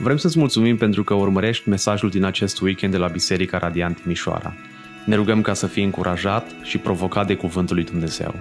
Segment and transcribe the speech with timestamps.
[0.00, 4.54] Vrem să-ți mulțumim pentru că urmărești mesajul din acest weekend de la Biserica Radiant Timișoara.
[5.04, 8.34] Ne rugăm ca să fii încurajat și provocat de Cuvântul lui Dumnezeu.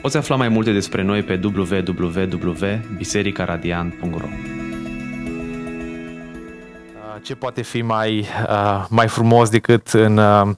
[0.00, 4.28] Poți afla mai multe despre noi pe www.bisericaradiant.ro
[7.22, 10.48] Ce poate fi mai, uh, mai frumos decât în, uh,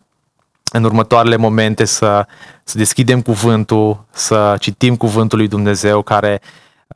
[0.73, 2.27] în următoarele momente să,
[2.65, 6.41] să deschidem cuvântul, să citim cuvântul lui Dumnezeu care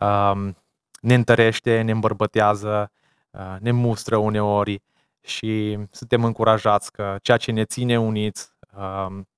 [0.00, 0.32] uh,
[1.00, 2.84] ne întărește, ne îmbărbătează, Uh,
[3.58, 4.82] ne mustră uneori
[5.24, 9.28] și suntem încurajați că ceea ce ne ține uniți um,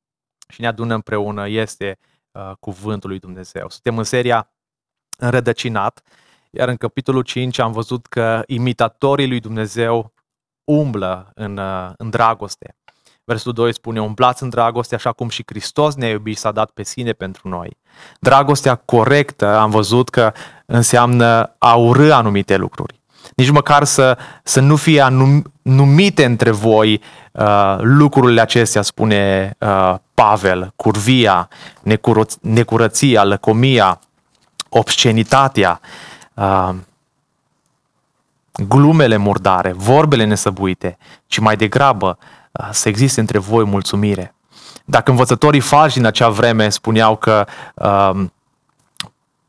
[0.49, 1.99] și ne adună împreună este
[2.33, 3.69] uh, cuvântul lui Dumnezeu.
[3.69, 4.51] Suntem în seria
[5.19, 6.03] Înrădăcinat,
[6.51, 10.13] iar în capitolul 5 am văzut că imitatorii lui Dumnezeu
[10.65, 12.77] umblă în, uh, în dragoste.
[13.25, 16.71] Versul 2 spune, umblați în dragoste așa cum și Hristos ne-a iubit și s-a dat
[16.71, 17.77] pe sine pentru noi.
[18.21, 20.33] Dragostea corectă am văzut că
[20.67, 23.05] înseamnă a urâ anumite lucruri
[23.35, 29.95] nici măcar să, să nu fie anum, numite între voi uh, lucrurile acestea, spune uh,
[30.15, 31.49] Pavel, curvia,
[31.83, 34.01] necură, necurăția, lăcomia,
[34.69, 35.81] obscenitatea,
[36.35, 36.71] uh,
[38.69, 42.19] glumele murdare, vorbele nesăbuite, ci mai degrabă
[42.53, 44.35] uh, să existe între voi mulțumire.
[44.85, 48.25] Dacă învățătorii falși din acea vreme spuneau că uh,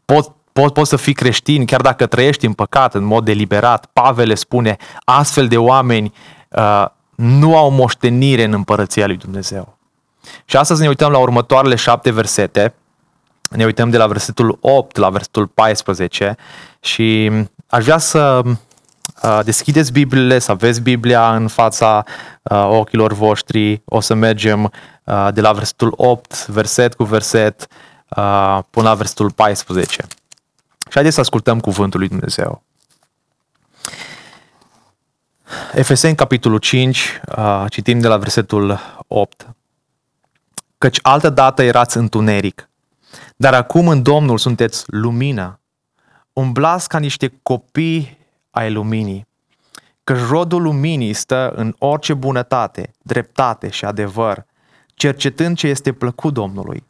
[0.06, 3.86] pot Poți, poți să fii creștin chiar dacă trăiești în păcat în mod deliberat.
[3.94, 6.14] Pavel le spune, astfel de oameni
[6.50, 9.78] uh, nu au moștenire în împărăția lui Dumnezeu.
[10.46, 12.74] Și astăzi ne uităm la următoarele șapte versete.
[13.50, 16.36] Ne uităm de la versetul 8 la versetul 14
[16.80, 17.32] și
[17.70, 22.04] aș vrea să uh, deschideți Bibliile, să aveți Biblia în fața
[22.42, 23.82] uh, ochilor voștri.
[23.86, 24.72] O să mergem
[25.04, 27.68] uh, de la versetul 8, verset cu verset,
[28.16, 30.06] uh, până la versetul 14.
[30.88, 32.64] Și haideți să ascultăm cuvântul lui Dumnezeu.
[35.74, 37.22] Efeseni, capitolul 5,
[37.70, 39.48] citim de la versetul 8.
[40.78, 42.70] Căci altă dată erați întuneric,
[43.36, 45.60] dar acum în Domnul sunteți lumină.
[46.34, 48.18] Umblați ca niște copii
[48.50, 49.28] ai luminii,
[50.04, 54.46] căci rodul luminii stă în orice bunătate, dreptate și adevăr,
[54.94, 56.84] cercetând ce este plăcut Domnului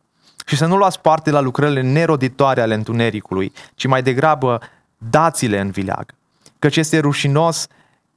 [0.47, 4.61] și să nu luați parte la lucrările neroditoare ale întunericului, ci mai degrabă
[4.97, 6.13] dați-le în vileag.
[6.59, 7.67] Căci este rușinos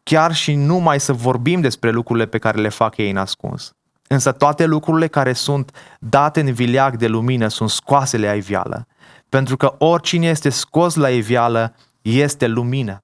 [0.02, 3.72] chiar și numai să vorbim despre lucrurile pe care le fac ei în ascuns.
[4.06, 8.86] Însă toate lucrurile care sunt date în vileag de lumină sunt scoase la iveală,
[9.28, 12.98] pentru că oricine este scos la iveală este lumină.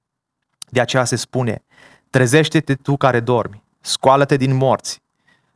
[0.69, 1.63] De aceea se spune,
[2.09, 5.01] trezește-te tu care dormi, scoală-te din morți,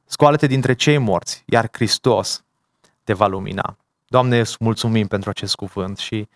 [0.06, 2.44] scoală-te dintre cei morți, iar Hristos
[3.04, 3.78] te va lumina.
[4.08, 6.28] Doamne, îți mulțumim pentru acest cuvânt și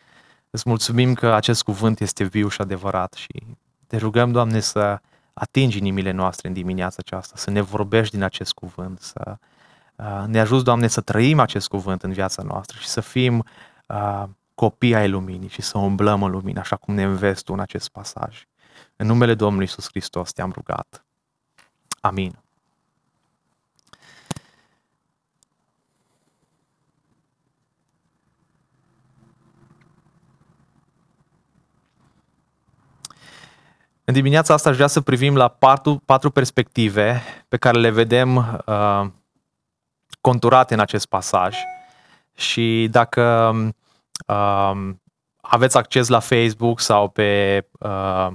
[0.49, 3.43] îți mulțumim că acest cuvânt este viu și adevărat și
[3.87, 4.99] te rugăm, Doamne, să
[5.33, 9.37] atingi inimile noastre în dimineața aceasta, să ne vorbești din acest cuvânt, să
[9.95, 13.43] uh, ne ajuți, Doamne, să trăim acest cuvânt în viața noastră și să fim
[13.87, 14.23] uh,
[14.55, 17.89] copii ai luminii și să umblăm în lumină, așa cum ne înveți Tu în acest
[17.89, 18.45] pasaj.
[18.95, 21.05] În numele Domnului Isus Hristos te-am rugat.
[21.99, 22.44] Amin.
[34.07, 38.61] În dimineața asta aș vrea să privim la patru, patru perspective pe care le vedem
[38.65, 39.05] uh,
[40.21, 41.57] conturate în acest pasaj.
[42.35, 43.53] Și dacă
[44.27, 44.89] uh,
[45.41, 48.27] aveți acces la Facebook sau pe uh,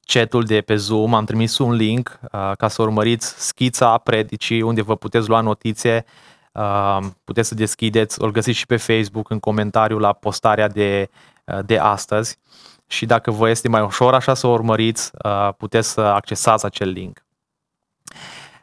[0.00, 4.82] chatul de pe Zoom, am trimis un link uh, ca să urmăriți schița predicii unde
[4.82, 6.04] vă puteți lua notițe.
[6.52, 11.10] Uh, puteți să deschideți, o găsiți și pe Facebook în comentariu la postarea de,
[11.44, 12.38] uh, de astăzi
[12.90, 16.88] și dacă vă este mai ușor așa să o urmăriți, uh, puteți să accesați acel
[16.88, 17.24] link.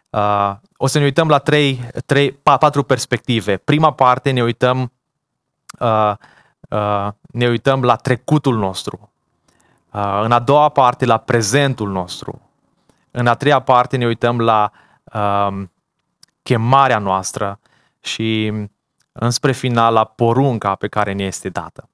[0.09, 3.57] Uh, o să ne uităm la trei, trei, patru perspective.
[3.57, 4.91] Prima parte ne uităm,
[5.79, 6.13] uh,
[7.31, 9.09] ne uităm la trecutul nostru.
[10.21, 12.41] În a doua parte la prezentul nostru.
[13.11, 14.71] În a treia parte ne uităm la
[15.13, 15.71] um,
[16.43, 17.59] chemarea noastră
[17.99, 18.53] și
[19.11, 21.89] înspre final la porunca pe care ne este dată.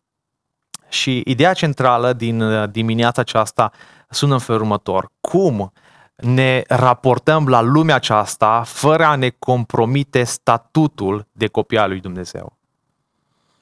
[0.91, 3.71] Și ideea centrală din uh, dimineața aceasta
[4.09, 5.09] sună în felul următor.
[5.21, 5.71] Cum
[6.15, 12.57] ne raportăm la lumea aceasta fără a ne compromite statutul de copii al lui Dumnezeu?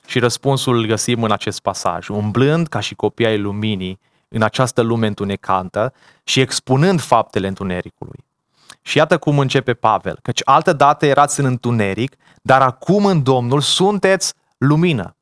[0.05, 2.07] Și răspunsul îl găsim în acest pasaj.
[2.07, 5.93] Umblând ca și copii ai luminii în această lume întunecantă
[6.23, 8.25] și expunând faptele întunericului.
[8.81, 13.61] Și iată cum începe Pavel, căci altă dată erați în întuneric, dar acum în Domnul
[13.61, 15.13] sunteți lumină.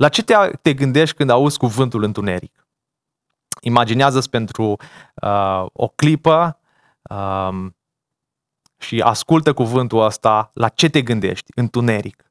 [0.00, 2.66] La ce te, te gândești când auzi cuvântul întuneric?
[3.60, 4.76] Imaginează-ți pentru
[5.14, 6.58] uh, o clipă
[7.02, 7.66] uh,
[8.78, 11.52] și ascultă cuvântul ăsta, la ce te gândești?
[11.54, 12.30] Întuneric.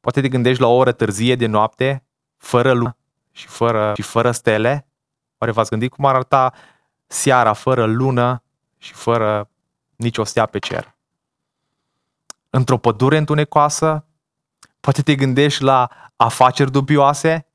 [0.00, 2.04] Poate te gândești la o oră târzie de noapte,
[2.36, 2.96] fără lună
[3.30, 4.86] și fără, și fără stele.
[5.38, 6.52] Oare v-ați gândit cum ar arăta
[7.06, 8.42] seara fără lună
[8.78, 9.48] și fără
[9.96, 10.94] nicio stea pe cer?
[12.50, 14.04] Într-o pădure întunecoasă?
[14.80, 17.46] Poate te gândești la afaceri dubioase?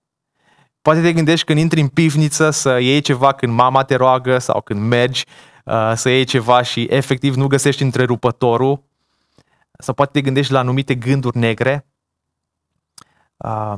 [0.82, 4.62] Poate te gândești când intri în pivniță să iei ceva când mama te roagă sau
[4.62, 5.26] când mergi
[5.66, 8.84] uh, să iei ceva și efectiv nu găsești întrerupătorul.
[9.80, 11.86] Sau poate te gândești la anumite gânduri negre.
[13.38, 13.74] Uh,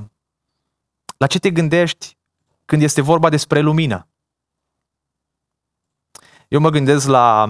[1.18, 2.18] la ce te gândești
[2.66, 4.08] când este vorba despre lumină?
[6.48, 7.50] Eu mă gândesc la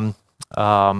[0.58, 1.00] uh,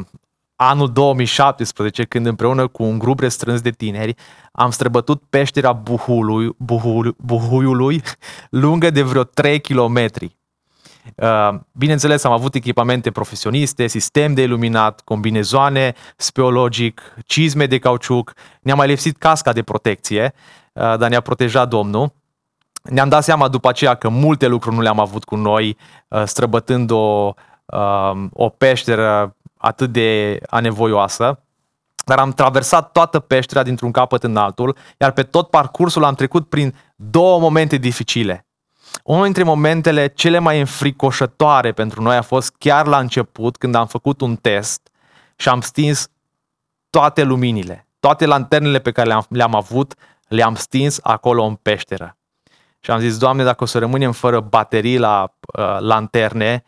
[0.60, 4.16] anul 2017, când împreună cu un grup restrâns de tineri
[4.52, 8.02] am străbătut peștera Buhului, Buhului, Buhuiului
[8.50, 10.06] lungă de vreo 3 km.
[11.16, 18.76] Uh, bineînțeles, am avut echipamente profesioniste, sistem de iluminat, combinezoane speologic, cizme de cauciuc, ne-a
[18.76, 20.34] mai lipsit casca de protecție,
[20.74, 22.14] uh, dar ne-a protejat Domnul.
[22.84, 25.78] Ne-am dat seama după aceea că multe lucruri nu le-am avut cu noi,
[26.08, 27.34] uh, străbătând o,
[28.32, 31.42] o peșteră atât de anevoioasă,
[32.06, 36.50] dar am traversat toată peștera dintr-un capăt în altul, iar pe tot parcursul am trecut
[36.50, 38.46] prin două momente dificile.
[39.04, 43.88] Unul dintre momentele cele mai înfricoșătoare pentru noi a fost chiar la început, când am
[43.88, 44.90] făcut un test
[45.36, 46.10] și am stins
[46.90, 49.94] toate luminile, toate lanternele pe care le-am, le-am avut,
[50.28, 52.18] le-am stins acolo în peșteră.
[52.80, 56.64] Și am zis, Doamne, dacă o să rămânem fără baterii la uh, lanterne,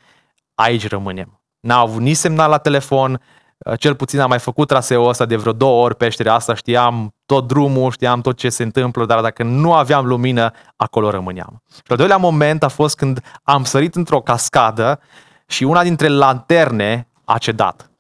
[0.55, 1.38] aici rămânem.
[1.59, 3.21] N-a avut nici semnal la telefon,
[3.57, 7.15] uh, cel puțin am mai făcut traseul ăsta de vreo două ori peșterea asta, știam
[7.25, 11.63] tot drumul, știam tot ce se întâmplă, dar dacă nu aveam lumină, acolo rămâneam.
[11.73, 14.99] Și al doilea moment a fost când am sărit într-o cascadă
[15.47, 17.91] și una dintre lanterne a cedat.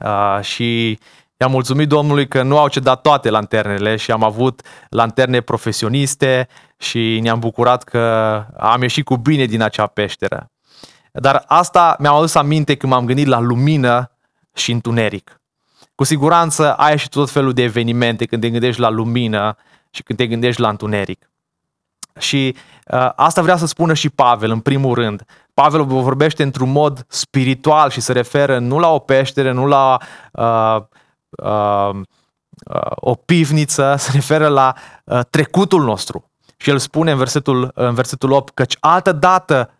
[0.00, 0.98] Uh, și
[1.40, 7.20] I-am mulțumit Domnului că nu au cedat toate lanternele și am avut lanterne profesioniste și
[7.22, 7.98] ne-am bucurat că
[8.56, 10.50] am ieșit cu bine din acea peșteră.
[11.20, 14.10] Dar asta mi-am adus aminte când m-am gândit la lumină
[14.54, 15.40] și întuneric.
[15.94, 19.56] Cu siguranță ai și tot felul de evenimente când te gândești la lumină
[19.90, 21.30] și când te gândești la întuneric.
[22.18, 22.56] Și
[22.92, 25.24] uh, asta vrea să spună și Pavel, în primul rând.
[25.54, 29.96] Pavel vorbește într-un mod spiritual și se referă nu la o peștere, nu la
[30.32, 30.82] uh,
[31.30, 34.74] uh, uh, o pivniță, se referă la
[35.04, 36.30] uh, trecutul nostru.
[36.56, 39.70] Și el spune în versetul, în versetul 8 căci altă dată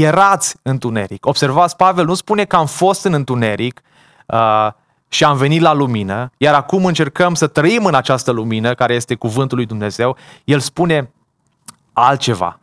[0.00, 1.26] erați întuneric.
[1.26, 3.82] Observați, Pavel nu spune că am fost în întuneric
[4.26, 4.68] uh,
[5.08, 9.14] și am venit la lumină, iar acum încercăm să trăim în această lumină, care este
[9.14, 10.16] cuvântul lui Dumnezeu.
[10.44, 11.12] El spune
[11.92, 12.58] altceva,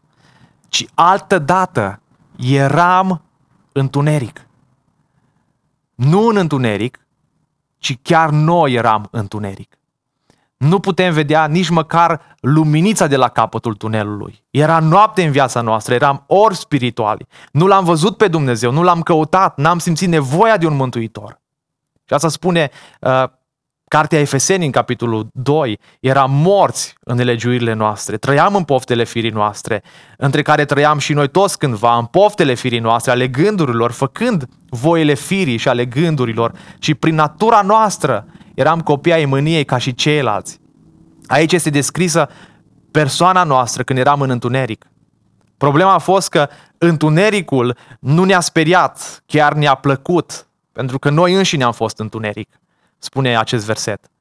[0.70, 2.02] ci altă dată
[2.38, 3.22] eram
[3.72, 4.48] întuneric.
[5.96, 7.00] Nu în întuneric,
[7.78, 9.79] ci chiar noi eram întuneric
[10.60, 14.44] nu putem vedea nici măcar luminița de la capătul tunelului.
[14.50, 17.28] Era noapte în viața noastră, eram ori spirituali.
[17.52, 21.42] Nu l-am văzut pe Dumnezeu, nu l-am căutat, n-am simțit nevoia de un mântuitor.
[22.06, 22.70] Și asta spune
[23.00, 23.24] uh,
[23.88, 29.84] Cartea Efeseni în capitolul 2, eram morți în nelegiuirile noastre, trăiam în poftele firii noastre,
[30.18, 35.14] între care trăiam și noi toți cândva, în poftele firii noastre, ale gândurilor, făcând voile
[35.14, 38.26] firii și ale gândurilor și prin natura noastră
[38.60, 40.60] eram copii ai mâniei ca și ceilalți.
[41.28, 42.30] Aici este descrisă
[42.92, 44.86] persoana noastră când eram în întuneric.
[45.58, 51.64] Problema a fost că întunericul nu ne-a speriat, chiar ne-a plăcut, pentru că noi înșine
[51.64, 52.60] am fost întuneric,
[52.98, 54.12] spune acest verset.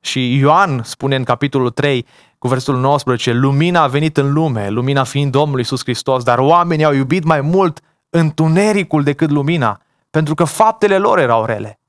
[0.00, 2.06] Și Ioan spune în capitolul 3,
[2.38, 6.84] cu versetul 19, lumina a venit în lume, lumina fiind Domnul Iisus Hristos, dar oamenii
[6.84, 11.80] au iubit mai mult întunericul decât lumina, pentru că faptele lor erau rele.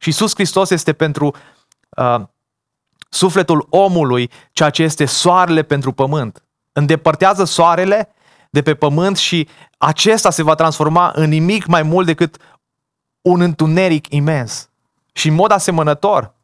[0.00, 1.34] Și Iisus Hristos este pentru
[1.88, 2.20] uh,
[3.08, 6.44] sufletul omului ceea ce este soarele pentru pământ.
[6.72, 8.14] Îndepărtează soarele
[8.50, 12.36] de pe pământ și acesta se va transforma în nimic mai mult decât
[13.20, 14.68] un întuneric imens.
[15.12, 16.34] Și în mod asemănător,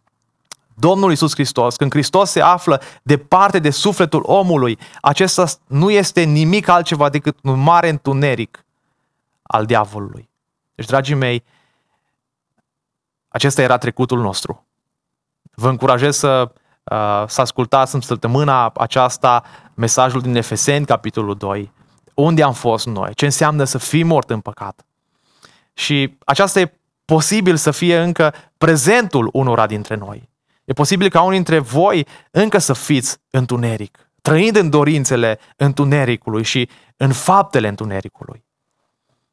[0.74, 6.68] Domnul Iisus Hristos, când Hristos se află departe de sufletul omului, acesta nu este nimic
[6.68, 8.64] altceva decât un mare întuneric
[9.42, 10.28] al diavolului.
[10.74, 11.44] Deci, dragii mei,
[13.36, 14.66] acesta era trecutul nostru.
[15.54, 16.52] Vă încurajez să,
[16.84, 19.42] uh, să ascultați în săptămâna aceasta
[19.74, 21.72] mesajul din Efeseni, capitolul 2.
[22.14, 23.14] Unde am fost noi?
[23.14, 24.86] Ce înseamnă să fii mort în păcat?
[25.72, 26.72] Și aceasta e
[27.04, 30.28] posibil să fie încă prezentul unora dintre noi.
[30.64, 34.10] E posibil ca unii dintre voi încă să fiți întuneric.
[34.22, 38.46] trăind în dorințele întunericului și în faptele întunericului.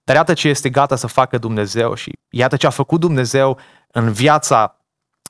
[0.04, 3.60] Dar iată ce este gata să facă Dumnezeu și iată ce a făcut Dumnezeu
[3.94, 4.76] în viața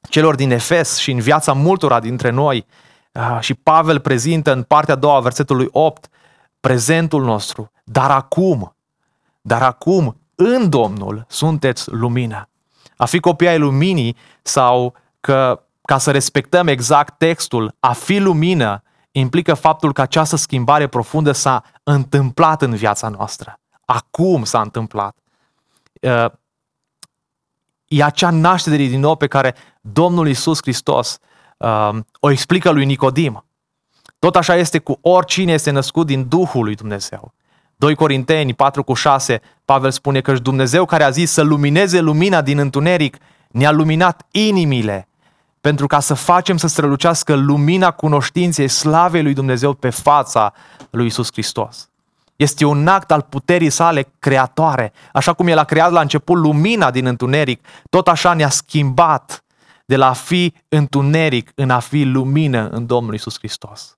[0.10, 2.66] celor din Efes și în viața multora dintre noi.
[3.12, 6.08] Ah, și Pavel prezintă în partea a doua, versetului 8,
[6.60, 7.72] prezentul nostru.
[7.84, 8.76] Dar acum,
[9.42, 12.50] dar acum, în Domnul, sunteți lumină.
[12.98, 18.84] A fi copii ai luminii sau că, ca să respectăm exact textul, a fi lumină
[19.12, 23.60] implică faptul că această schimbare profundă s-a întâmplat în viața noastră.
[23.86, 25.16] Acum s-a întâmplat.
[27.94, 31.20] Uh, e acea naștere din nou pe care Domnul Isus Hristos
[31.58, 33.46] uh, o explică lui Nicodim.
[34.20, 37.34] Tot așa este cu oricine este născut din Duhul lui Dumnezeu.
[37.76, 42.42] 2 Corinteni 4 cu 6, Pavel spune că Dumnezeu care a zis să lumineze lumina
[42.42, 45.08] din întuneric, ne-a luminat inimile
[45.62, 50.54] pentru ca să facem să strălucească lumina cunoștinței slavei lui Dumnezeu pe fața
[50.90, 51.90] lui Isus Hristos.
[52.36, 54.94] Este un act al puterii sale creatoare.
[55.14, 59.44] Așa cum El a creat la început lumina din întuneric, tot așa ne-a schimbat
[59.86, 63.98] de la a fi întuneric în a fi lumină în Domnul Isus Hristos.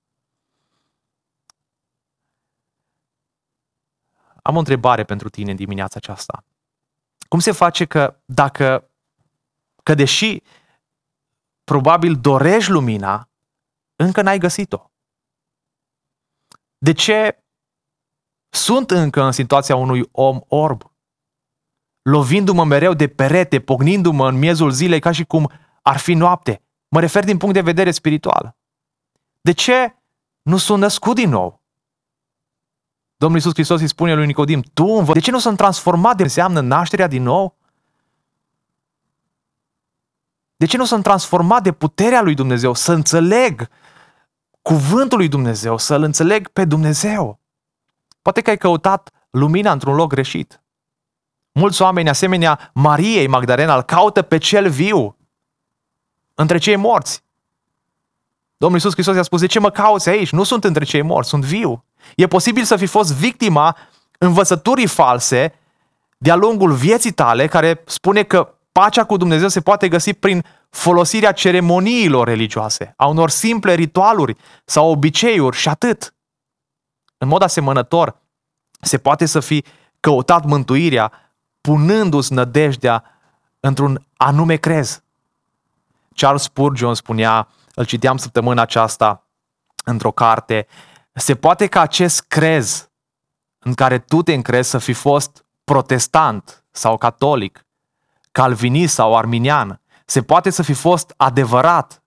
[4.42, 6.44] Am o întrebare pentru tine în dimineața aceasta.
[7.28, 8.90] Cum se face că dacă,
[9.82, 10.42] că deși
[11.64, 13.28] probabil dorești lumina,
[13.96, 14.90] încă n-ai găsit-o?
[16.78, 17.44] De ce
[18.56, 20.82] sunt încă în situația unui om orb,
[22.02, 25.50] lovindu-mă mereu de perete, pognindu-mă în miezul zilei ca și cum
[25.82, 26.62] ar fi noapte.
[26.88, 28.56] Mă refer din punct de vedere spiritual.
[29.40, 29.96] De ce
[30.42, 31.62] nu sunt născut din nou?
[33.16, 35.12] Domnul Iisus Hristos îi spune lui Nicodim, tu învă...
[35.12, 37.56] de ce nu sunt transformat de înseamnă nașterea din nou?
[40.56, 43.68] De ce nu sunt transformat de puterea lui Dumnezeu, să înțeleg
[44.62, 47.40] cuvântul lui Dumnezeu, să-L înțeleg pe Dumnezeu?
[48.26, 50.62] Poate că ai căutat lumina într-un loc greșit.
[51.52, 55.16] Mulți oameni, asemenea Mariei Magdalena, îl caută pe cel viu,
[56.34, 57.22] între cei morți.
[58.56, 60.30] Domnul Iisus Hristos i-a spus, de ce mă cauți aici?
[60.30, 61.84] Nu sunt între cei morți, sunt viu.
[62.16, 63.76] E posibil să fi fost victima
[64.18, 65.54] învățăturii false
[66.18, 71.32] de-a lungul vieții tale, care spune că pacea cu Dumnezeu se poate găsi prin folosirea
[71.32, 76.15] ceremoniilor religioase, a unor simple ritualuri sau obiceiuri și atât.
[77.18, 78.16] În mod asemănător,
[78.80, 79.64] se poate să fi
[80.00, 81.12] căutat mântuirea
[81.60, 83.04] punându-ți nădejdea
[83.60, 85.02] într-un anume crez.
[86.14, 89.26] Charles Spurgeon spunea, îl citeam săptămâna aceasta
[89.84, 90.66] într-o carte,
[91.12, 92.90] se poate ca acest crez
[93.58, 97.66] în care tu te încrezi să fi fost protestant sau catolic,
[98.32, 102.02] calvinist sau arminian, se poate să fi fost adevărat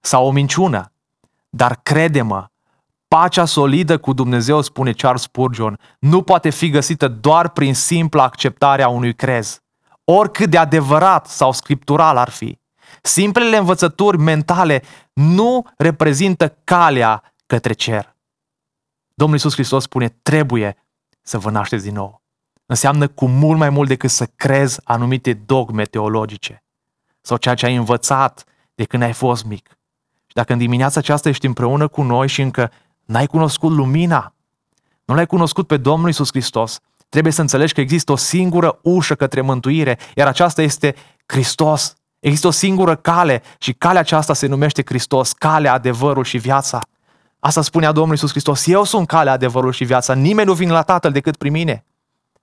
[0.00, 0.92] sau o minciună,
[1.48, 2.50] dar crede-mă,
[3.14, 8.82] Pacea solidă cu Dumnezeu, spune Charles Spurgeon, nu poate fi găsită doar prin simpla acceptare
[8.82, 9.60] a unui crez,
[10.04, 12.58] oricât de adevărat sau scriptural ar fi.
[13.02, 18.16] Simplele învățături mentale nu reprezintă calea către cer.
[19.14, 20.76] Domnul Iisus Hristos spune, trebuie
[21.22, 22.22] să vă nașteți din nou.
[22.66, 26.64] Înseamnă cu mult mai mult decât să crezi anumite dogme teologice
[27.20, 28.44] sau ceea ce ai învățat
[28.74, 29.68] de când ai fost mic.
[30.26, 32.70] Și dacă în dimineața aceasta ești împreună cu noi și încă
[33.04, 34.34] N-ai cunoscut lumina.
[35.04, 36.80] Nu l-ai cunoscut pe Domnul Isus Hristos.
[37.08, 40.94] Trebuie să înțelegi că există o singură ușă către mântuire, iar aceasta este
[41.26, 41.94] Hristos.
[42.20, 46.82] Există o singură cale și calea aceasta se numește Hristos, calea, adevărul și viața.
[47.38, 48.66] Asta spunea Domnul Isus Hristos.
[48.66, 50.14] Eu sunt calea, adevărul și viața.
[50.14, 51.84] Nimeni nu vine la Tatăl decât prin mine.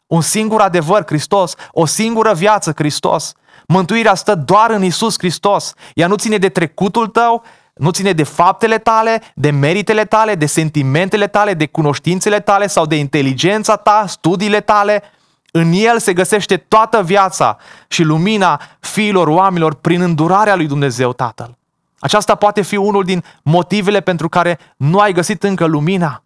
[0.08, 1.54] Un singur adevăr, Hristos.
[1.72, 3.34] O singură viață, Hristos.
[3.68, 5.74] Mântuirea stă doar în Isus Hristos.
[5.94, 10.46] Ea nu ține de trecutul tău, nu ține de faptele tale, de meritele tale, de
[10.46, 15.04] sentimentele tale, de cunoștințele tale sau de inteligența ta, studiile tale.
[15.52, 21.58] În el se găsește toată viața și lumina fiilor oamenilor prin îndurarea lui Dumnezeu Tatăl.
[22.00, 26.24] Aceasta poate fi unul din motivele pentru care nu ai găsit încă lumina.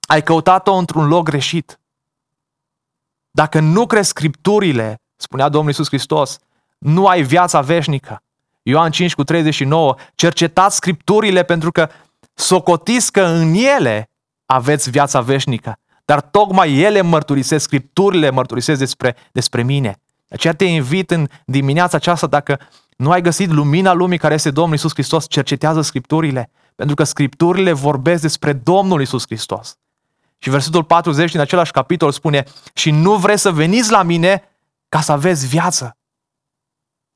[0.00, 1.80] Ai căutat-o într-un loc greșit.
[3.30, 6.38] Dacă nu crezi scripturile, spunea Domnul Iisus Hristos,
[6.78, 8.22] nu ai viața veșnică.
[8.62, 11.88] Ioan 5 cu 39, cercetați scripturile pentru că
[12.34, 14.10] socotiți că în ele
[14.46, 15.78] aveți viața veșnică.
[16.04, 20.00] Dar tocmai ele mărturisesc, scripturile mărturisesc despre, despre mine.
[20.28, 22.58] De aceea te invit în dimineața aceasta, dacă
[22.96, 26.50] nu ai găsit lumina lumii care este Domnul Isus Hristos, cercetează scripturile.
[26.74, 29.76] Pentru că scripturile vorbesc despre Domnul Isus Hristos.
[30.38, 34.42] Și versetul 40 din același capitol spune, și nu vreți să veniți la mine
[34.88, 35.96] ca să aveți viață.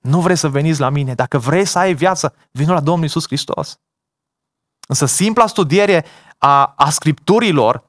[0.09, 1.15] Nu vrei să veniți la mine.
[1.15, 3.79] Dacă vrei să ai viață, vină la Domnul Isus Hristos.
[4.89, 6.05] Însă simpla studiere
[6.39, 7.85] a, a scripturilor,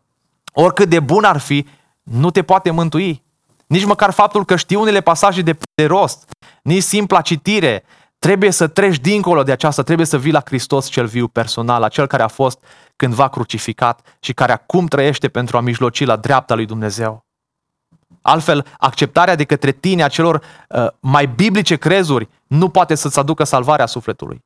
[0.53, 1.67] oricât de bun ar fi,
[2.03, 3.23] nu te poate mântui.
[3.67, 6.29] Nici măcar faptul că știi unele pasaje de, de rost,
[6.63, 7.83] nici simpla citire,
[8.19, 12.07] trebuie să treci dincolo de aceasta, trebuie să vii la Hristos cel viu personal, acel
[12.07, 12.63] care a fost
[12.95, 17.24] cândva crucificat și care acum trăiește pentru a mijloci la dreapta lui Dumnezeu.
[18.27, 23.43] Altfel, acceptarea de către tine a celor uh, mai biblice crezuri nu poate să-ți aducă
[23.43, 24.43] salvarea sufletului.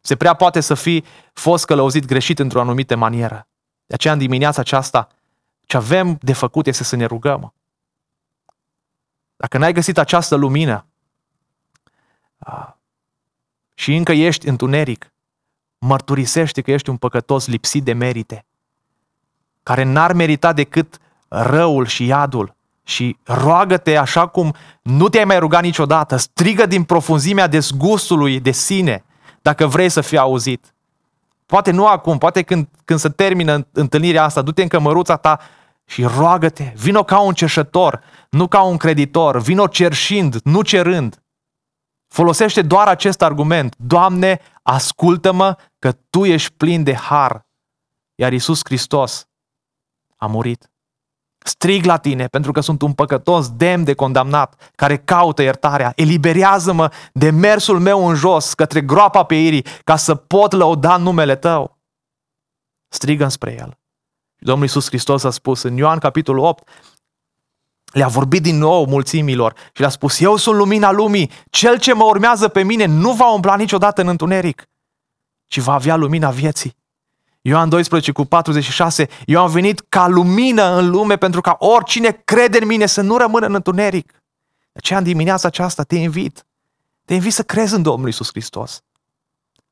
[0.00, 3.46] Se prea poate să fi fost călăuzit greșit într-o anumită manieră.
[3.86, 5.08] De aceea, în dimineața aceasta,
[5.66, 7.54] ce avem de făcut este să ne rugăm.
[9.36, 10.86] Dacă n-ai găsit această lumină
[12.38, 12.68] uh,
[13.74, 15.12] și încă ești întuneric,
[15.78, 18.44] mărturisește că ești un păcătos lipsit de merite,
[19.62, 25.62] care n-ar merita decât răul și iadul și roagă-te așa cum nu te-ai mai rugat
[25.62, 29.04] niciodată, strigă din profunzimea dezgustului de sine,
[29.42, 30.74] dacă vrei să fii auzit.
[31.46, 35.40] Poate nu acum, poate când, când se termină întâlnirea asta, du-te în cămăruța ta
[35.84, 41.22] și roagă-te, vino ca un cerșător, nu ca un creditor, vino cerșind, nu cerând.
[42.08, 43.74] Folosește doar acest argument.
[43.78, 47.46] Doamne, ascultă-mă că Tu ești plin de har.
[48.14, 49.28] Iar Iisus Hristos
[50.16, 50.69] a murit.
[51.50, 55.92] Strig la tine pentru că sunt un păcătos demn de condamnat care caută iertarea.
[55.96, 61.36] Eliberează-mă de mersul meu în jos către groapa pe irii ca să pot lăuda numele
[61.36, 61.78] tău.
[62.88, 63.78] Strigă spre el.
[64.38, 66.68] Domnul Iisus Hristos a spus în Ioan capitolul 8,
[67.92, 72.04] le-a vorbit din nou mulțimilor și le-a spus, eu sunt lumina lumii, cel ce mă
[72.04, 74.64] urmează pe mine nu va umbla niciodată în întuneric,
[75.46, 76.76] ci va avea lumina vieții.
[77.42, 82.58] Ioan 12 cu 46, eu am venit ca lumină în lume pentru ca oricine crede
[82.58, 84.12] în mine să nu rămână în întuneric.
[84.72, 86.46] De aceea în dimineața aceasta te invit,
[87.04, 88.82] te invit să crezi în Domnul Isus Hristos,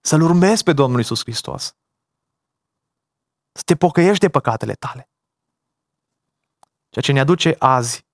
[0.01, 1.75] să-L urmezi pe Domnul Isus Hristos,
[3.53, 5.09] să te pocăiești de păcatele tale.
[6.89, 8.07] Ceea ce ne aduce azi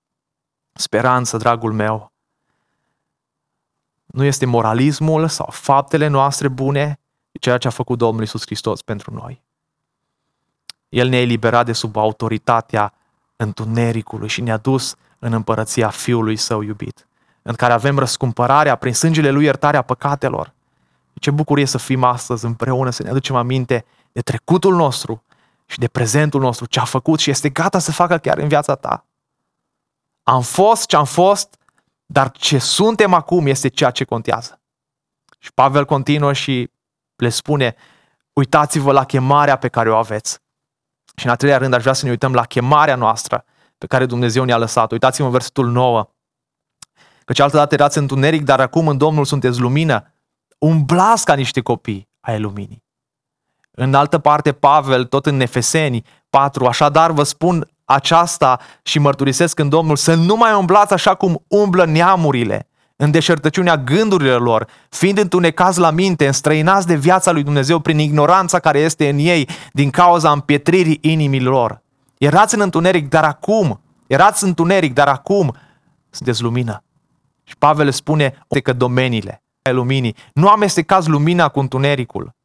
[0.73, 2.13] speranță, dragul meu,
[4.05, 6.99] nu este moralismul sau faptele noastre bune,
[7.39, 9.43] ceea ce a făcut Domnul Isus Hristos pentru noi.
[10.89, 12.93] El ne-a eliberat de sub autoritatea
[13.35, 17.07] întunericului și ne-a dus în împărăția Fiului Său iubit,
[17.41, 20.53] în care avem răscumpărarea prin sângele Lui iertarea păcatelor.
[21.13, 25.23] Ce bucurie să fim astăzi împreună, să ne aducem aminte de trecutul nostru
[25.65, 28.75] și de prezentul nostru, ce a făcut și este gata să facă chiar în viața
[28.75, 29.05] ta.
[30.23, 31.57] Am fost ce am fost,
[32.05, 34.59] dar ce suntem acum este ceea ce contează.
[35.39, 36.69] Și Pavel continuă și
[37.15, 37.75] le spune,
[38.33, 40.39] uitați-vă la chemarea pe care o aveți.
[41.15, 43.45] Și în al treilea rând aș vrea să ne uităm la chemarea noastră
[43.77, 44.91] pe care Dumnezeu ne-a lăsat.
[44.91, 46.09] Uitați-vă în versetul 9.
[47.25, 50.13] Căci altă dată erați întuneric, dar acum în Domnul sunteți lumină.
[50.57, 52.83] Umblați ca niște copii ai luminii.
[53.71, 59.69] În altă parte, Pavel, tot în Efeseni 4, așadar vă spun aceasta și mărturisesc în
[59.69, 65.79] Domnul să nu mai umblați așa cum umblă neamurile, în deșertăciunea gândurilor lor, fiind întunecați
[65.79, 70.31] la minte, înstrăinați de viața lui Dumnezeu prin ignoranța care este în ei din cauza
[70.31, 71.81] împietririi inimilor.
[72.17, 75.55] Erați în întuneric, dar acum, erați în întuneric, dar acum
[76.09, 76.83] sunteți lumină.
[77.43, 80.15] Și Pavel spune că domeniile ai luminii.
[80.33, 82.35] Nu amestecați lumina cu întunericul.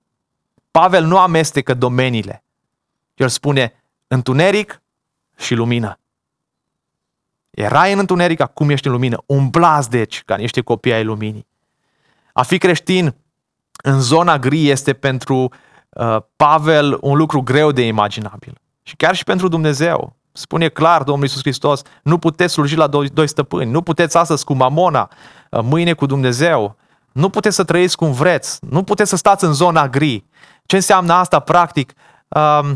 [0.70, 2.44] Pavel nu amestecă domeniile.
[3.14, 4.82] El spune întuneric
[5.36, 5.99] și lumină.
[7.50, 9.22] Erai în întuneric, acum ești în lumină.
[9.26, 11.46] Umblați, deci, ca niște copii ai luminii.
[12.32, 13.14] A fi creștin
[13.82, 15.52] în zona gri este pentru
[15.88, 18.54] uh, Pavel un lucru greu de imaginabil.
[18.82, 20.16] Și chiar și pentru Dumnezeu.
[20.32, 24.44] Spune clar Domnul Iisus Hristos, nu puteți sluji la doi, doi stăpâni, nu puteți astăzi
[24.44, 25.10] cu mamona,
[25.50, 26.76] uh, mâine cu Dumnezeu,
[27.12, 30.24] nu puteți să trăiți cum vreți, nu puteți să stați în zona gri.
[30.66, 31.92] Ce înseamnă asta practic?
[32.28, 32.70] Uh,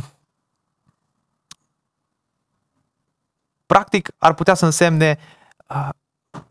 [3.67, 5.19] practic ar putea să însemne
[5.69, 5.89] uh,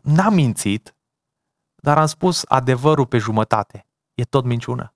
[0.00, 0.94] n-am mințit,
[1.74, 3.86] dar am spus adevărul pe jumătate.
[4.14, 4.94] E tot minciună.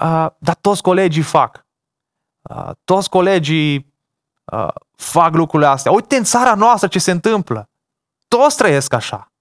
[0.00, 1.66] Uh, dar toți colegii fac.
[2.42, 3.94] Uh, toți colegii
[4.44, 5.92] uh, fac lucrurile astea.
[5.92, 7.68] Uite în țara noastră ce se întâmplă.
[8.28, 9.32] Toți trăiesc așa.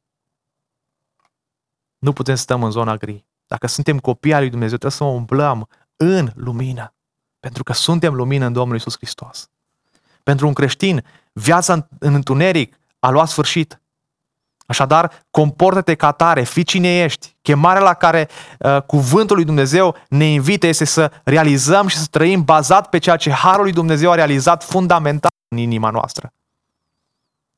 [1.98, 3.26] Nu putem să stăm în zona gri.
[3.48, 6.94] Dacă suntem copii al lui Dumnezeu, trebuie să umblăm în lumină.
[7.40, 9.50] Pentru că suntem lumină în Domnul Isus Hristos.
[10.24, 13.82] Pentru un creștin, viața în întuneric a luat sfârșit.
[14.66, 17.36] Așadar, comportă-te ca tare, fii cine ești.
[17.42, 22.44] Chemarea la care uh, cuvântul lui Dumnezeu ne invită este să realizăm și să trăim
[22.44, 26.34] bazat pe ceea ce Harul lui Dumnezeu a realizat fundamental în inima noastră.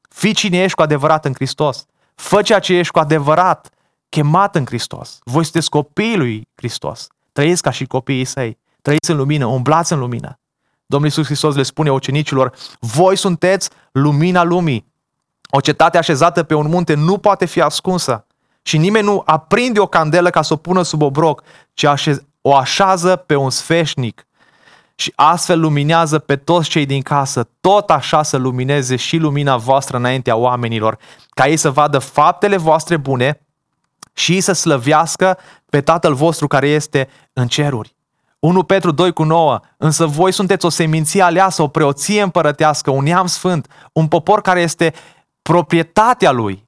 [0.10, 1.86] Fii cine ești cu adevărat în Hristos.
[2.16, 3.70] Fă ceea ce ești cu adevărat
[4.10, 5.20] chemat în Hristos.
[5.24, 7.08] Voi sunteți copiii lui Hristos.
[7.32, 8.58] Trăiesc ca și copiii săi.
[8.82, 10.40] trăiți în lumină, umblați în lumină.
[10.86, 14.94] Domnul Iisus Hristos le spune ucenicilor, voi sunteți lumina lumii.
[15.50, 18.26] O cetate așezată pe un munte nu poate fi ascunsă
[18.62, 21.44] și nimeni nu aprinde o candelă ca să o pună sub obroc,
[21.74, 21.86] ci
[22.42, 24.28] o așează pe un sfeșnic
[24.96, 29.98] și astfel luminează pe toți cei din casă, tot așa să lumineze și lumina voastră
[29.98, 30.98] înaintea oamenilor,
[31.30, 33.42] ca ei să vadă faptele voastre bune
[34.14, 35.38] și să slăvească
[35.70, 37.95] pe Tatăl vostru care este în ceruri.
[38.46, 43.04] 1 Petru 2 cu 9, însă voi sunteți o seminție aleasă, o preoție împărătească, un
[43.04, 44.94] neam sfânt, un popor care este
[45.42, 46.68] proprietatea lui,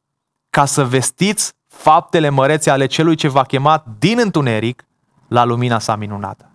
[0.50, 4.86] ca să vestiți faptele mărețe ale celui ce v-a chemat din întuneric
[5.28, 6.52] la lumina sa minunată.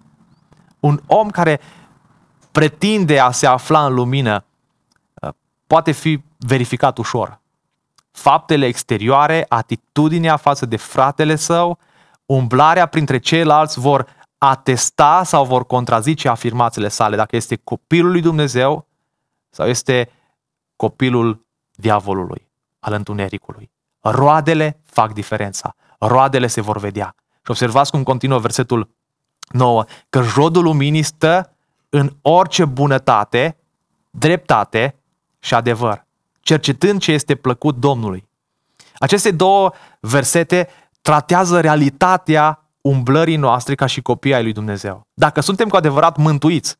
[0.81, 1.61] Un om care
[2.53, 4.45] pretinde a se afla în lumină
[5.15, 5.29] uh,
[5.67, 7.41] poate fi verificat ușor.
[8.11, 11.79] Faptele exterioare, atitudinea față de fratele său,
[12.27, 18.87] umblarea printre ceilalți vor atesta sau vor contrazice afirmațiile sale dacă este copilul lui Dumnezeu
[19.51, 20.11] sau este
[20.77, 23.71] copilul diavolului, al întunericului.
[24.01, 25.75] Roadele fac diferența.
[25.99, 27.15] Roadele se vor vedea.
[27.35, 28.91] Și observați cum continuă versetul
[29.49, 31.57] 9, că rodul luminii stă
[31.89, 33.57] în orice bunătate,
[34.11, 34.97] dreptate
[35.39, 36.07] și adevăr,
[36.41, 38.29] cercetând ce este plăcut Domnului.
[38.99, 40.69] Aceste două versete
[41.01, 45.07] tratează realitatea umblării noastre ca și copii ai lui Dumnezeu.
[45.15, 46.77] Dacă suntem cu adevărat mântuiți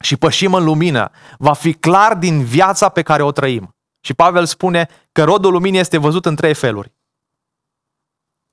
[0.00, 3.74] și pășim în lumină, va fi clar din viața pe care o trăim.
[4.00, 6.92] Și Pavel spune că rodul luminii este văzut în trei feluri.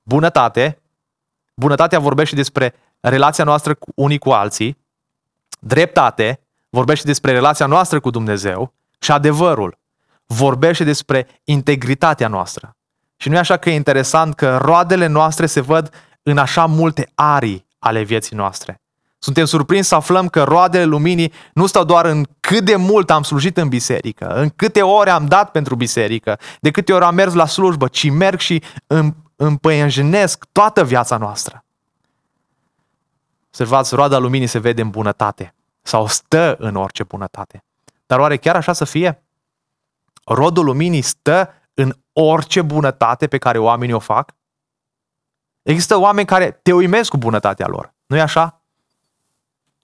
[0.04, 0.82] Bunătate,
[1.54, 4.78] bunătatea vorbește despre relația noastră cu unii cu alții,
[5.60, 9.80] dreptate vorbește despre relația noastră cu Dumnezeu și adevărul
[10.26, 12.76] vorbește despre integritatea noastră.
[13.16, 15.94] Și nu e așa că e interesant că roadele noastre se văd
[16.24, 18.82] în așa multe arii ale vieții noastre.
[19.18, 23.24] Suntem surprinși să aflăm că roadele luminii nu stau doar în cât de mult am
[23.24, 27.34] slujit în biserică, în câte ore am dat pentru biserică, de câte ori am mers
[27.34, 28.64] la slujbă, ci merg și
[29.36, 31.64] împăienjenesc toată viața noastră.
[33.48, 37.64] Observați, roada luminii se vede în bunătate sau stă în orice bunătate.
[38.06, 39.24] Dar oare chiar așa să fie?
[40.24, 44.34] Rodul luminii stă în orice bunătate pe care oamenii o fac?
[45.64, 47.94] Există oameni care te uimesc cu bunătatea lor.
[48.06, 48.62] nu e așa?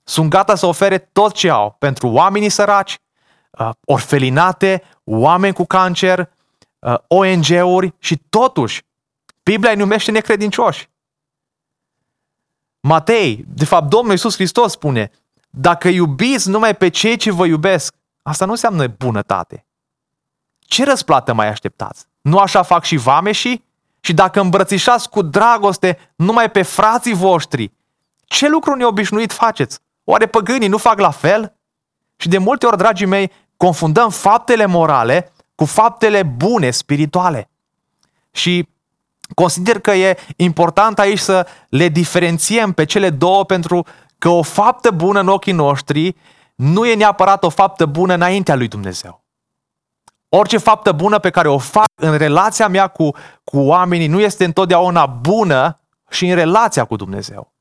[0.03, 2.99] Sunt gata să ofere tot ce au pentru oamenii săraci,
[3.51, 6.29] uh, orfelinate, oameni cu cancer,
[6.79, 8.85] uh, ONG-uri și totuși
[9.43, 10.89] Biblia îi numește necredincioși.
[12.79, 15.11] Matei, de fapt Domnul Iisus Hristos spune,
[15.49, 19.65] dacă iubiți numai pe cei ce vă iubesc, asta nu înseamnă bunătate.
[20.59, 22.05] Ce răsplată mai așteptați?
[22.21, 23.68] Nu așa fac și vameșii?
[23.99, 27.71] Și dacă îmbrățișați cu dragoste numai pe frații voștri,
[28.25, 29.79] ce lucru neobișnuit faceți?
[30.03, 31.53] Oare păgânii nu fac la fel?
[32.15, 37.49] Și de multe ori, dragii mei, confundăm faptele morale cu faptele bune, spirituale.
[38.31, 38.67] Și
[39.35, 43.85] consider că e important aici să le diferențiem pe cele două pentru
[44.17, 46.15] că o faptă bună în ochii noștri
[46.55, 49.23] nu e neapărat o faptă bună înaintea lui Dumnezeu.
[50.29, 53.11] Orice faptă bună pe care o fac în relația mea cu,
[53.43, 57.53] cu oamenii nu este întotdeauna bună și în relația cu Dumnezeu.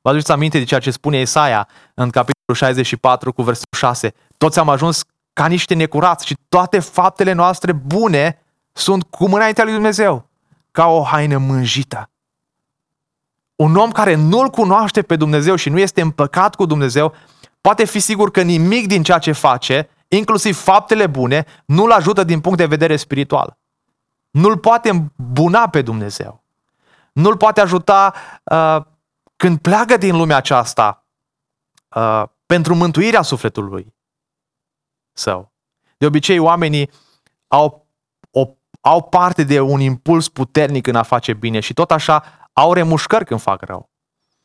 [0.00, 4.14] Vă aduceți aminte de ceea ce spune Isaia în capitolul 64 cu versetul 6.
[4.38, 8.42] Toți am ajuns ca niște necurați și toate faptele noastre bune
[8.72, 10.28] sunt cum înaintea lui Dumnezeu,
[10.70, 12.10] ca o haină mânjită.
[13.56, 17.14] Un om care nu-L cunoaște pe Dumnezeu și nu este împăcat cu Dumnezeu,
[17.60, 22.40] poate fi sigur că nimic din ceea ce face, inclusiv faptele bune, nu-l ajută din
[22.40, 23.58] punct de vedere spiritual.
[24.30, 26.44] Nu-l poate îmbuna pe Dumnezeu.
[27.12, 28.76] Nu-l poate ajuta uh,
[29.36, 31.06] când pleacă din lumea aceasta
[31.96, 33.94] uh, pentru mântuirea sufletului
[35.12, 35.52] său.
[35.96, 36.90] De obicei, oamenii
[37.46, 37.86] au,
[38.30, 38.48] o,
[38.80, 43.24] au parte de un impuls puternic în a face bine și tot așa au remușcări
[43.24, 43.90] când fac rău.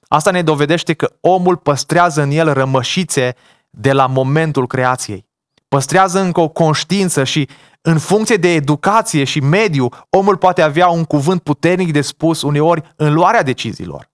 [0.07, 3.35] Asta ne dovedește că omul păstrează în el rămășițe
[3.69, 5.27] de la momentul creației.
[5.73, 7.49] Păstrează încă o conștiință și
[7.81, 12.93] în funcție de educație și mediu, omul poate avea un cuvânt puternic de spus uneori
[12.95, 14.09] în luarea deciziilor.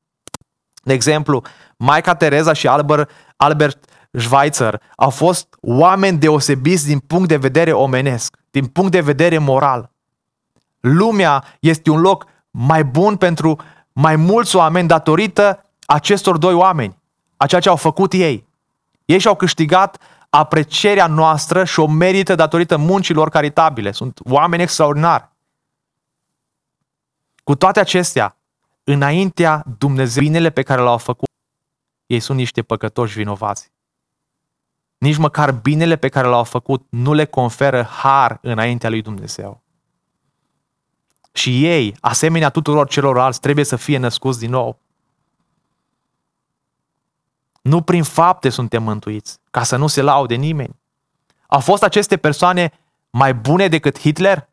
[0.84, 1.43] De exemplu,
[1.78, 8.38] Maica Tereza și Albert, Albert Schweitzer au fost oameni deosebiți din punct de vedere omenesc,
[8.52, 9.91] din punct de vedere moral.
[10.80, 13.60] Lumea este un loc mai bun pentru
[13.93, 16.98] mai mulți oameni datorită acestor doi oameni,
[17.38, 18.48] a ceea ce au făcut ei.
[19.06, 19.98] Ei și-au câștigat
[20.29, 23.91] aprecierea noastră și o merită datorită muncilor caritabile.
[23.91, 25.29] Sunt oameni extraordinari.
[27.43, 28.37] Cu toate acestea,
[28.83, 31.29] înaintea Dumnezeu binele pe care l-au făcut.
[32.05, 33.71] ei sunt niște păcătoși vinovați.
[34.97, 39.63] Nici măcar binele pe care l-au făcut nu le conferă har înaintea lui Dumnezeu.
[41.31, 44.79] Și ei, asemenea tuturor celorlalți, trebuie să fie născuți din nou.
[47.69, 50.79] Nu prin fapte suntem mântuiți, ca să nu se laude nimeni.
[51.47, 52.71] Au fost aceste persoane
[53.10, 54.49] mai bune decât Hitler?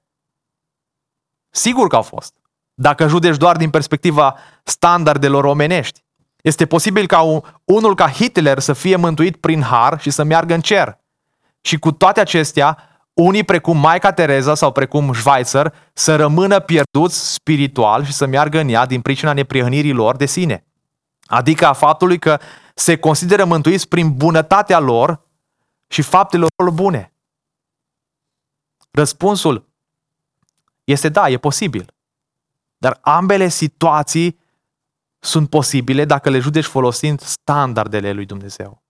[1.50, 2.34] Sigur că au fost.
[2.74, 6.04] Dacă judeci doar din perspectiva standardelor omenești.
[6.42, 10.54] Este posibil ca un, unul ca Hitler să fie mântuit prin har și să meargă
[10.54, 10.98] în cer.
[11.60, 12.78] Și cu toate acestea,
[13.12, 18.68] unii precum Maica Tereza sau precum Schweitzer să rămână pierduți spiritual și să meargă în
[18.68, 20.64] ea din pricina neprihănirii lor de sine.
[21.26, 22.38] Adică a faptului că
[22.78, 25.20] se consideră mântuiți prin bunătatea lor
[25.88, 27.12] și faptele lor bune.
[28.90, 29.68] Răspunsul
[30.84, 31.94] este da, e posibil.
[32.78, 34.38] Dar ambele situații
[35.18, 38.82] sunt posibile dacă le judeci folosind standardele lui Dumnezeu.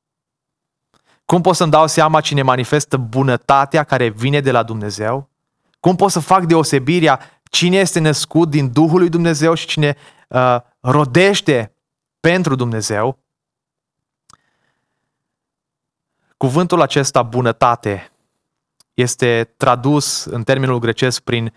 [1.24, 5.30] Cum pot să-mi dau seama cine manifestă bunătatea care vine de la Dumnezeu?
[5.80, 7.20] Cum pot să fac deosebirea
[7.50, 9.96] cine este născut din Duhul lui Dumnezeu și cine
[10.28, 11.74] uh, rodește
[12.20, 13.25] pentru Dumnezeu?
[16.36, 18.10] Cuvântul acesta, bunătate,
[18.94, 21.52] este tradus în termenul grecesc prin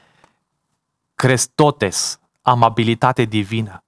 [1.15, 3.83] crestotes, amabilitate divină.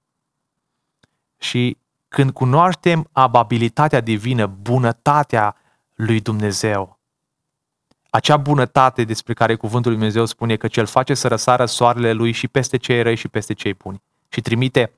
[1.38, 1.76] Și
[2.08, 5.56] când cunoaștem amabilitatea divină, bunătatea
[5.94, 6.98] lui Dumnezeu,
[8.10, 12.32] acea bunătate despre care cuvântul lui Dumnezeu spune că cel face să răsară soarele lui
[12.32, 14.92] și peste cei răi și peste cei buni și trimite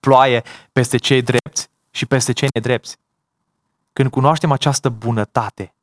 [0.00, 2.98] ploaie peste cei drepți și peste cei nedrepți.
[3.94, 5.74] Când cunoaștem această bunătate,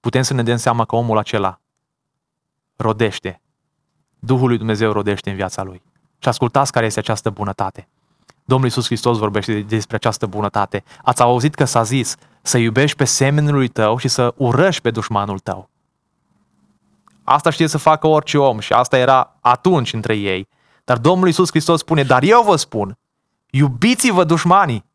[0.00, 1.60] putem să ne dăm seama că omul acela
[2.76, 3.40] rodește.
[4.18, 5.82] Duhul lui Dumnezeu rodește în viața lui.
[6.18, 7.88] Și ascultați care este această bunătate.
[8.44, 10.84] Domnul Iisus Hristos vorbește despre această bunătate.
[11.02, 15.38] Ați auzit că s-a zis să iubești pe semenului tău și să urăști pe dușmanul
[15.38, 15.70] tău.
[17.22, 20.48] Asta știe să facă orice om și asta era atunci între ei.
[20.84, 22.98] Dar Domnul Iisus Hristos spune, dar eu vă spun,
[23.50, 24.88] iubiți-vă dușmanii,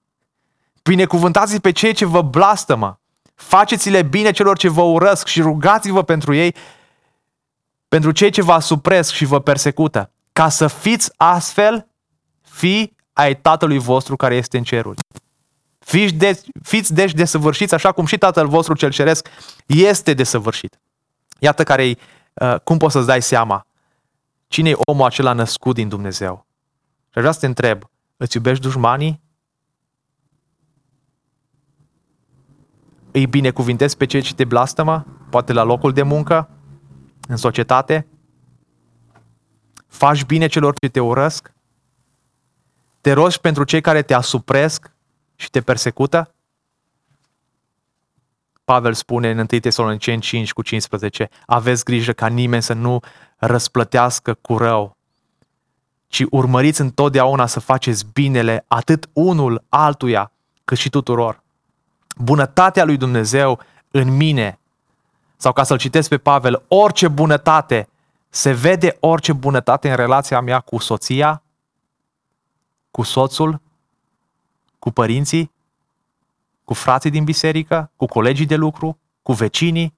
[0.90, 3.00] binecuvântați pe cei ce vă blastămă,
[3.36, 6.56] faceți-le bine celor ce vă urăsc și rugați-vă pentru ei,
[7.88, 11.88] pentru cei ce vă asupresc și vă persecută, ca să fiți astfel
[12.42, 15.00] fi ai Tatălui vostru care este în ceruri.
[15.80, 19.28] Fiți, de, fiți deci desăvârșiți așa cum și Tatăl vostru cel ceresc
[19.66, 20.80] este desăvârșit.
[21.40, 21.98] Iată care
[22.34, 23.66] uh, cum poți să-ți dai seama
[24.48, 26.46] cine e omul acela născut din Dumnezeu.
[27.10, 27.84] Și aș vrea să te întreb,
[28.18, 29.25] îți iubești dușmanii?
[33.16, 35.06] Îi binecuvintezi pe cei ce te blastămă?
[35.30, 36.50] Poate la locul de muncă?
[37.28, 38.08] În societate?
[39.88, 41.54] Faci bine celor ce te urăsc?
[43.02, 44.92] Te rogi pentru cei care te asupresc
[45.36, 46.34] și te persecută?
[48.66, 53.00] Pavel spune în 1 Tesaloniceni 5 cu 15, aveți grijă ca nimeni să nu
[53.38, 54.98] răsplătească cu rău,
[56.08, 60.32] ci urmăriți întotdeauna să faceți binele atât unul altuia
[60.64, 61.44] cât și tuturor.
[62.16, 63.60] Bunătatea lui Dumnezeu
[63.92, 64.60] în mine,
[65.38, 67.90] sau ca să-l citesc pe Pavel, orice bunătate,
[68.30, 71.44] se vede orice bunătate în relația mea cu soția,
[72.92, 73.62] cu soțul,
[74.80, 75.52] cu părinții,
[76.64, 79.96] cu frații din biserică, cu colegii de lucru, cu vecinii,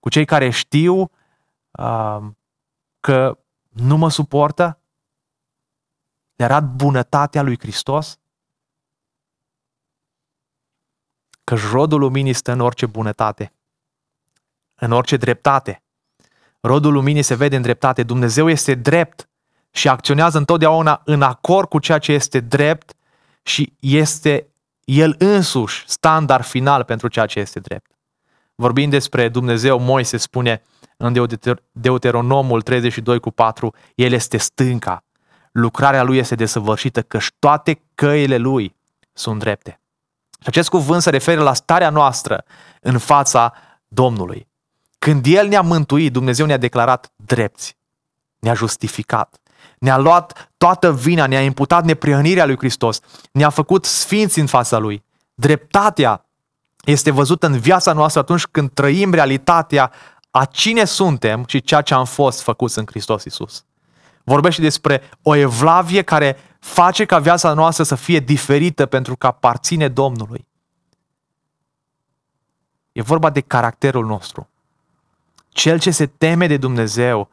[0.00, 1.10] cu cei care știu
[1.70, 2.18] uh,
[3.00, 4.78] că nu mă suportă,
[6.36, 8.18] le arăt bunătatea lui Hristos,
[11.44, 13.52] că rodul luminii stă în orice bunătate,
[14.74, 15.82] în orice dreptate.
[16.60, 18.02] Rodul luminii se vede în dreptate.
[18.02, 19.28] Dumnezeu este drept
[19.70, 22.94] și acționează întotdeauna în acord cu ceea ce este drept
[23.42, 24.46] și este
[24.84, 27.90] el însuși standard final pentru ceea ce este drept.
[28.54, 30.62] Vorbind despre Dumnezeu, Moise spune
[30.96, 31.26] în
[31.72, 35.04] Deuteronomul 32 cu 4, El este stânca,
[35.52, 38.76] lucrarea Lui este desăvârșită, căci toate căile Lui
[39.12, 39.81] sunt drepte.
[40.42, 42.44] Și acest cuvânt se referă la starea noastră
[42.80, 43.52] în fața
[43.88, 44.48] Domnului.
[44.98, 47.76] Când El ne-a mântuit, Dumnezeu ne-a declarat drepți,
[48.38, 49.40] ne-a justificat,
[49.78, 53.00] ne-a luat toată vina, ne-a imputat neprihănirea lui Hristos,
[53.32, 55.04] ne-a făcut sfinți în fața Lui.
[55.34, 56.26] Dreptatea
[56.84, 59.92] este văzută în viața noastră atunci când trăim realitatea
[60.30, 63.64] a cine suntem și ceea ce am fost făcuți în Hristos Isus.
[64.24, 69.88] Vorbește despre o evlavie care face ca viața noastră să fie diferită pentru că aparține
[69.88, 70.46] Domnului.
[72.92, 74.48] E vorba de caracterul nostru.
[75.48, 77.28] Cel ce se teme de Dumnezeu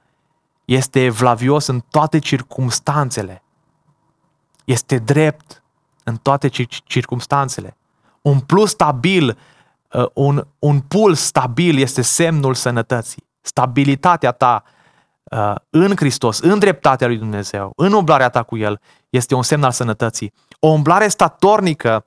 [0.66, 3.44] este evlavios în toate circumstanțele.
[4.66, 5.64] este drept
[6.04, 6.48] în toate
[6.84, 7.78] circumstanțele.
[8.22, 9.38] Un plus stabil,
[9.92, 13.28] uh, un, un puls stabil este semnul sănătății.
[13.42, 14.79] Stabilitatea ta uh,
[15.70, 19.72] în Hristos, în dreptatea lui Dumnezeu, în umblarea ta cu El, este un semn al
[19.72, 20.34] sănătății.
[20.60, 22.06] O umblare statornică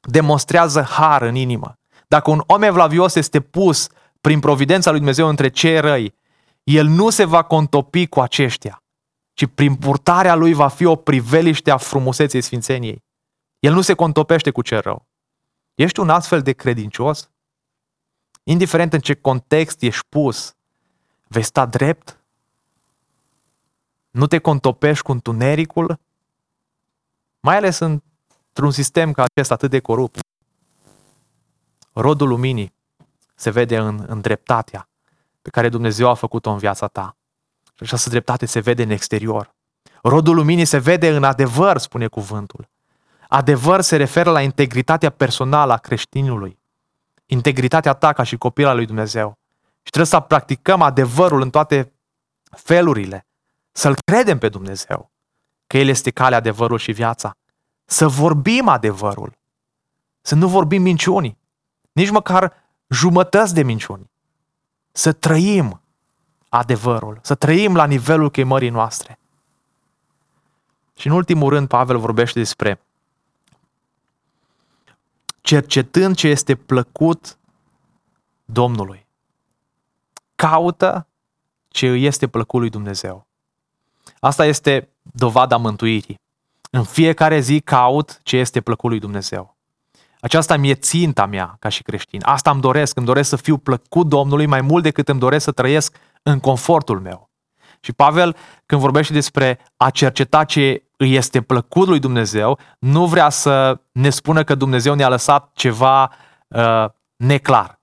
[0.00, 1.78] demonstrează har în inimă.
[2.08, 3.88] Dacă un om evlavios este pus
[4.20, 6.14] prin providența lui Dumnezeu între cei răi,
[6.62, 8.82] el nu se va contopi cu aceștia,
[9.32, 13.04] ci prin purtarea lui va fi o priveliște a frumuseței sfințeniei.
[13.58, 15.06] El nu se contopește cu cel rău.
[15.74, 17.30] Ești un astfel de credincios?
[18.42, 20.54] Indiferent în ce context ești pus,
[21.28, 22.20] vei sta drept?
[24.16, 25.98] Nu te contopești cu întunericul?
[27.40, 30.18] Mai ales într-un sistem ca acesta atât de corupt.
[31.92, 32.74] Rodul luminii
[33.34, 34.88] se vede în, în dreptatea
[35.42, 37.16] pe care Dumnezeu a făcut-o în viața ta.
[37.64, 39.54] Și această dreptate se vede în exterior.
[40.02, 42.68] Rodul luminii se vede în adevăr, spune cuvântul.
[43.28, 46.58] Adevăr se referă la integritatea personală a creștinului.
[47.26, 49.38] Integritatea ta ca și copil al lui Dumnezeu.
[49.82, 51.92] Și trebuie să practicăm adevărul în toate
[52.50, 53.26] felurile.
[53.76, 55.10] Să-L credem pe Dumnezeu.
[55.66, 57.36] Că El este calea, adevărul și viața.
[57.84, 59.38] Să vorbim adevărul.
[60.20, 61.38] Să nu vorbim minciuni.
[61.92, 62.52] Nici măcar
[62.88, 64.10] jumătăți de minciuni.
[64.92, 65.80] Să trăim
[66.48, 67.18] adevărul.
[67.22, 69.18] Să trăim la nivelul chemării noastre.
[70.94, 72.80] Și în ultimul rând, Pavel vorbește despre
[75.40, 77.38] cercetând ce este plăcut
[78.44, 79.06] Domnului.
[80.34, 81.06] Caută
[81.68, 83.25] ce îi este plăcut lui Dumnezeu.
[84.20, 86.20] Asta este dovada mântuirii.
[86.70, 89.56] În fiecare zi caut ce este plăcut lui Dumnezeu.
[90.20, 92.20] Aceasta mi-e ținta mea ca și creștin.
[92.24, 92.96] Asta îmi doresc.
[92.96, 97.00] Îmi doresc să fiu plăcut Domnului mai mult decât îmi doresc să trăiesc în confortul
[97.00, 97.30] meu.
[97.80, 103.28] Și Pavel, când vorbește despre a cerceta ce îi este plăcut lui Dumnezeu, nu vrea
[103.28, 106.12] să ne spună că Dumnezeu ne-a lăsat ceva
[106.48, 106.84] uh,
[107.16, 107.80] neclar.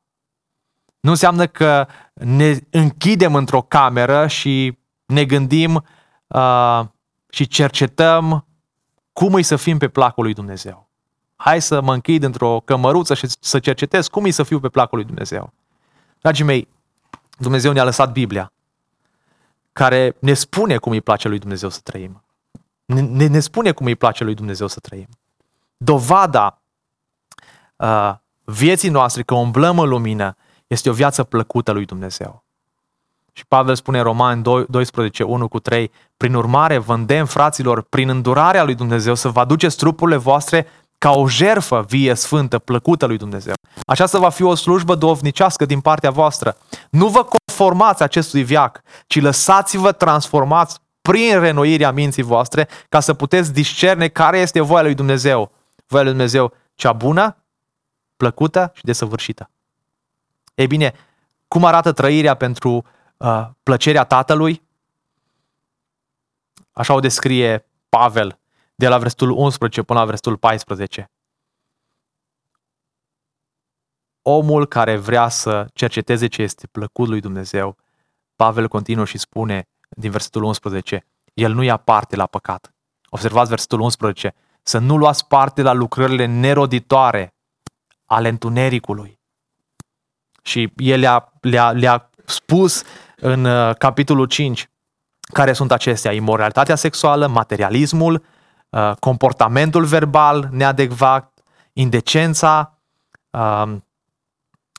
[1.00, 5.84] Nu înseamnă că ne închidem într-o cameră și ne gândim
[6.34, 6.86] uh,
[7.30, 8.46] și cercetăm
[9.14, 10.90] cum îi să fim pe placul lui Dumnezeu.
[11.36, 14.98] Hai să mă închid într-o cămăruță și să cercetez cum îi să fiu pe placul
[14.98, 15.54] lui Dumnezeu.
[16.20, 16.68] Dragii mei,
[17.38, 18.52] Dumnezeu ne-a lăsat Biblia,
[19.72, 22.24] care ne spune cum îi place lui Dumnezeu să trăim
[22.86, 25.08] ne, ne spune cum îi place lui Dumnezeu să trăim.
[25.78, 26.62] Dovada
[27.76, 30.36] uh, vieții noastre că umblăm în lumină
[30.68, 32.43] este o viață plăcută lui Dumnezeu.
[33.34, 38.10] Și Pavel spune în Roman 12, 1 cu 3, prin urmare vă îndemn, fraților, prin
[38.10, 40.68] îndurarea lui Dumnezeu să vă aduceți trupurile voastre
[40.98, 43.54] ca o jerfă vie, sfântă, plăcută lui Dumnezeu.
[43.86, 46.58] Aceasta va fi o slujbă dovnicească din partea voastră.
[46.90, 53.54] Nu vă conformați acestui viac, ci lăsați-vă transformați prin renoirea minții voastre ca să puteți
[53.54, 55.52] discerne care este voia lui Dumnezeu.
[55.88, 57.38] Voia lui Dumnezeu cea bună,
[58.18, 59.50] plăcută și desăvârșită.
[60.56, 60.94] Ei bine,
[61.48, 62.86] cum arată trăirea pentru
[63.24, 64.62] uh, plăcerea Tatălui?
[66.72, 68.40] Așa o descrie Pavel
[68.76, 71.12] de la versetul 11 până la versetul 14.
[74.22, 77.78] Omul care vrea să cerceteze ce este plăcut lui Dumnezeu,
[78.36, 81.06] Pavel continuă și spune, din versetul 11.
[81.34, 82.74] El nu ia parte la păcat.
[83.10, 84.34] Observați versetul 11.
[84.64, 87.34] Să nu luați parte la lucrările neroditoare
[88.06, 89.20] ale întunericului.
[90.42, 92.84] Și el le-a, le-a, le-a spus
[93.24, 94.70] în uh, capitolul 5
[95.20, 96.12] care sunt acestea.
[96.12, 98.26] Imoralitatea sexuală, materialismul,
[98.70, 101.42] uh, comportamentul verbal neadecvat,
[101.74, 102.80] indecența,
[103.30, 103.76] uh,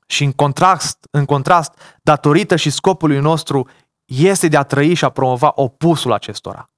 [0.07, 3.68] și în contrast, în contrast, datorită și scopului nostru
[4.04, 6.70] este de a trăi și a promova opusul acestora.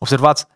[0.00, 0.46] Observați,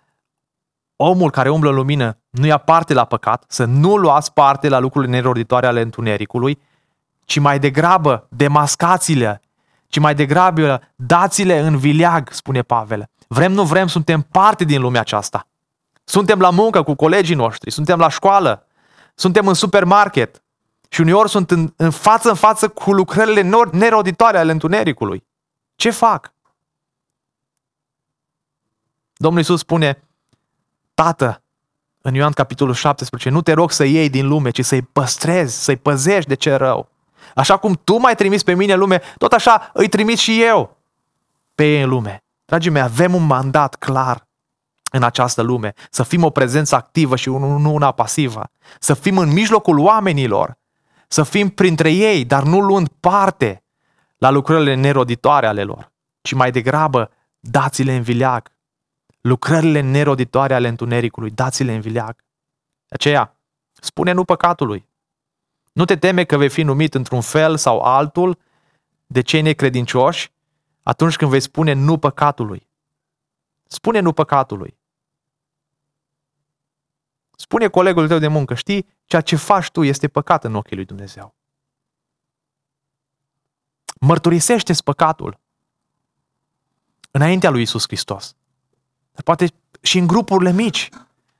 [0.97, 4.79] omul care umblă în lumină nu ia parte la păcat, să nu luați parte la
[4.79, 6.61] lucrurile neroditoare ale întunericului,
[7.25, 9.43] ci mai degrabă demascați-le,
[9.87, 13.11] ci mai degrabă dați-le în vileag, spune Pavel.
[13.29, 15.47] Vrem, nu vrem, suntem parte din lumea aceasta.
[16.05, 18.67] Suntem la muncă cu colegii noștri, suntem la școală,
[19.15, 20.43] suntem în supermarket,
[20.93, 25.25] și uneori sunt în, în față în față cu lucrările neroditoare ale întunericului.
[25.77, 26.33] Ce fac?
[29.15, 30.03] Domnul Iisus spune,
[30.95, 31.43] Tată,
[32.01, 35.77] în Ioan capitolul 17, nu te rog să iei din lume, ci să-i păstrezi, să-i
[35.77, 36.89] păzești de ce rău.
[37.35, 40.77] Așa cum tu m-ai trimis pe mine în lume, tot așa îi trimit și eu
[41.55, 42.25] pe ei în lume.
[42.45, 44.29] Dragii mei, avem un mandat clar
[44.91, 49.33] în această lume, să fim o prezență activă și nu una pasivă, să fim în
[49.33, 50.59] mijlocul oamenilor,
[51.09, 53.65] să fim printre ei, dar nu luând parte
[54.19, 57.11] la lucrările neroditoare ale lor, ci mai degrabă
[57.41, 58.51] dați-le în vileag.
[59.21, 62.15] lucrările neroditoare ale întunericului, dați-le în vileag.
[62.87, 63.41] De aceea,
[63.73, 64.89] spune nu păcatului.
[65.73, 68.39] Nu te teme că vei fi numit într-un fel sau altul
[69.07, 70.33] de cei necredincioși
[70.83, 72.69] atunci când vei spune nu păcatului.
[73.67, 74.77] Spune nu păcatului.
[77.37, 80.85] Spune colegul tău de muncă, știi, ceea ce faci tu este păcat în ochii lui
[80.85, 81.35] Dumnezeu.
[84.01, 85.41] Mărturisește-ți păcatul
[87.11, 88.35] înaintea lui Isus Hristos.
[89.13, 89.47] Dar poate
[89.81, 90.89] și în grupurile mici.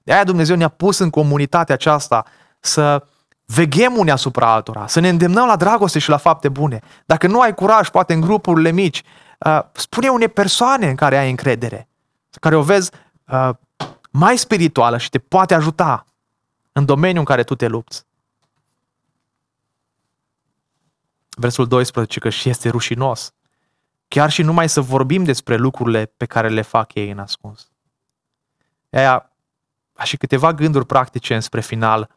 [0.03, 2.27] De aia Dumnezeu ne-a pus în comunitatea aceasta
[2.61, 3.07] să
[3.45, 6.81] veghem unii asupra altora, să ne îndemnăm la dragoste și la fapte bune.
[7.07, 9.03] Dacă nu ai curaj, poate în grupurile mici,
[9.39, 11.89] uh, spune unei persoane în care ai încredere,
[12.41, 12.91] care o vezi
[13.27, 13.51] uh,
[14.11, 16.07] mai spirituală și te poate ajuta
[16.73, 18.07] în domeniul în care tu te lupți.
[21.37, 23.33] Versul 12, că și este rușinos.
[24.09, 27.71] Chiar și numai să vorbim despre lucrurile pe care le fac ei în ascuns.
[28.91, 29.33] Aia,
[30.03, 32.11] și câteva gânduri practice înspre final.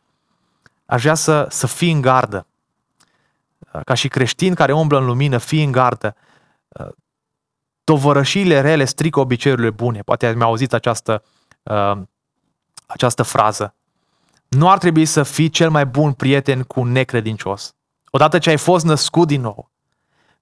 [0.85, 2.47] Aș vrea să, să fii în gardă.
[3.83, 6.15] Ca și creștin care umblă în lumină, fii în gardă.
[7.83, 9.99] Tovărășiile rele strică obiceiurile bune.
[9.99, 11.23] Poate mi-au auzit această,
[11.63, 11.97] uh,
[12.85, 13.75] această frază.
[14.47, 17.75] Nu ar trebui să fii cel mai bun prieten cu un necredincios.
[18.09, 19.71] Odată ce ai fost născut din nou,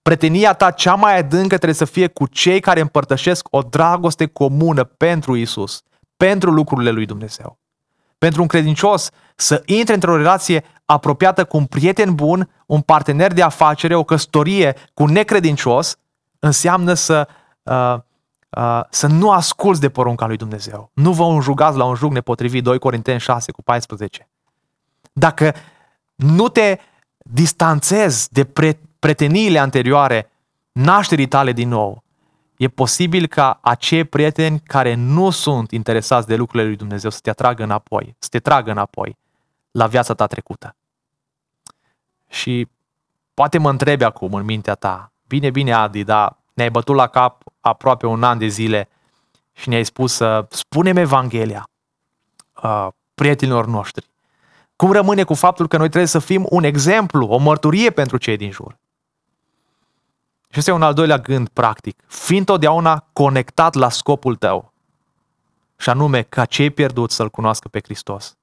[0.02, 4.84] pretenia ta cea mai adâncă trebuie să fie cu cei care împărtășesc o dragoste comună
[4.84, 5.82] pentru Isus,
[6.18, 7.60] pentru lucrurile lui Dumnezeu.
[8.24, 13.42] Pentru un credincios să intre într-o relație apropiată cu un prieten bun, un partener de
[13.42, 15.96] afacere, o căsătorie cu un necredincios,
[16.40, 17.28] înseamnă să,
[17.64, 17.96] uh,
[18.50, 20.92] uh, să nu asculți de porunca lui Dumnezeu.
[20.94, 24.30] Nu vă înjugați la un jug nepotrivit, 2 Corinteni 6 cu 14.
[25.14, 25.54] Dacă
[26.16, 26.78] nu te
[27.18, 30.32] distanțezi de pre- preteniile anterioare
[30.72, 32.03] nașterii tale din nou,
[32.58, 37.30] e posibil ca acei prieteni care nu sunt interesați de lucrurile lui Dumnezeu să te
[37.30, 39.18] atragă înapoi, să te tragă înapoi
[39.72, 40.76] la viața ta trecută.
[42.30, 42.68] Și
[43.34, 47.44] poate mă întrebi acum în mintea ta, bine, bine Adi, dar ne-ai bătut la cap
[47.60, 48.90] aproape un an de zile
[49.52, 51.70] și ne-ai spus să spunem Evanghelia
[52.64, 54.12] uh, prietenilor noștri.
[54.76, 58.38] Cum rămâne cu faptul că noi trebuie să fim un exemplu, o mărturie pentru cei
[58.38, 58.78] din jur?
[60.54, 62.04] Și este un al doilea gând practic.
[62.08, 64.74] Fii întotdeauna conectat la scopul tău.
[65.78, 68.38] Și anume ca cei pierduți să-L cunoască pe Hristos.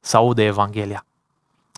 [0.00, 1.06] Să audă Evanghelia.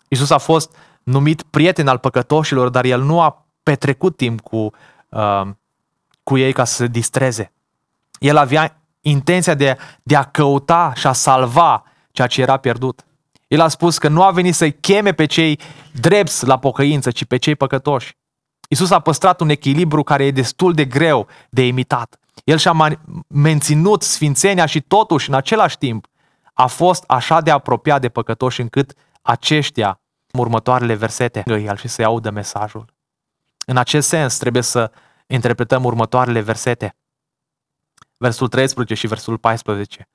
[0.07, 4.71] Iisus a fost numit prieten al păcătoșilor, dar El nu a petrecut timp cu,
[5.09, 5.47] uh,
[6.23, 7.51] cu ei ca să se distreze.
[8.19, 13.05] El avea intenția de, de a căuta și a salva ceea ce era pierdut.
[13.47, 15.59] El a spus că nu a venit să-i cheme pe cei
[15.91, 18.19] drepți la pocăință, ci pe cei păcătoși.
[18.73, 22.19] Isus a păstrat un echilibru care e destul de greu de imitat.
[22.43, 26.07] El și-a menținut sfințenia și totuși, în același timp,
[26.53, 29.99] a fost așa de apropiat de păcătoși încât aceștia,
[30.31, 32.85] în următoarele versete, el și să-i audă mesajul.
[33.65, 34.91] În acest sens trebuie să
[35.27, 36.95] interpretăm următoarele versete.
[38.17, 40.09] Versul 13 și versul 14.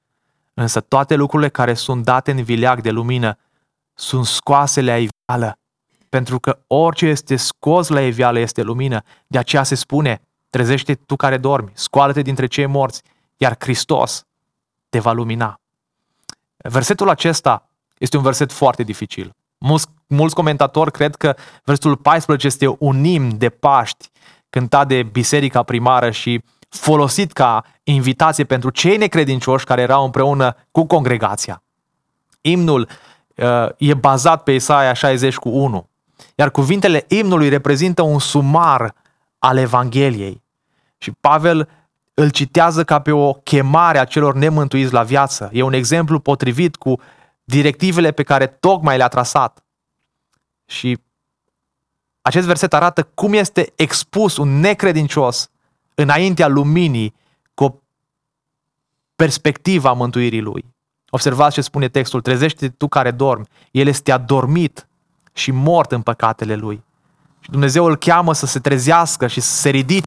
[0.54, 3.38] Însă toate lucrurile care sunt date în vileag de lumină
[3.94, 5.58] sunt scoase la iveală,
[6.16, 9.02] pentru că orice este scos la iveală este lumină.
[9.26, 13.02] De aceea se spune, trezește tu care dormi, scoală-te dintre cei morți,
[13.36, 14.24] iar Hristos
[14.88, 15.60] te va lumina.
[16.56, 19.30] Versetul acesta este un verset foarte dificil.
[19.58, 24.10] Mulți, mulți comentatori cred că versetul 14 este un imn de Paști
[24.50, 30.86] cântat de biserica primară și folosit ca invitație pentru cei necredincioși care erau împreună cu
[30.86, 31.62] congregația.
[32.40, 32.88] Imnul
[33.36, 35.88] uh, e bazat pe Isaia 60 cu 1,
[36.34, 38.94] iar cuvintele imnului reprezintă un sumar
[39.38, 40.42] al Evangheliei.
[40.98, 41.68] Și Pavel
[42.14, 45.50] îl citează ca pe o chemare a celor nemântuiți la viață.
[45.52, 47.00] E un exemplu potrivit cu
[47.44, 49.64] directivele pe care tocmai le-a trasat.
[50.64, 50.98] Și
[52.22, 55.50] acest verset arată cum este expus un necredincios
[55.94, 57.14] înaintea luminii
[57.54, 57.74] cu o
[59.16, 60.74] perspectivă a mântuirii lui.
[61.10, 63.46] Observați ce spune textul, trezește tu care dormi.
[63.70, 64.88] El este adormit
[65.36, 66.84] și mort în păcatele lui.
[67.40, 70.04] Și Dumnezeu îl cheamă să se trezească și să se ridice.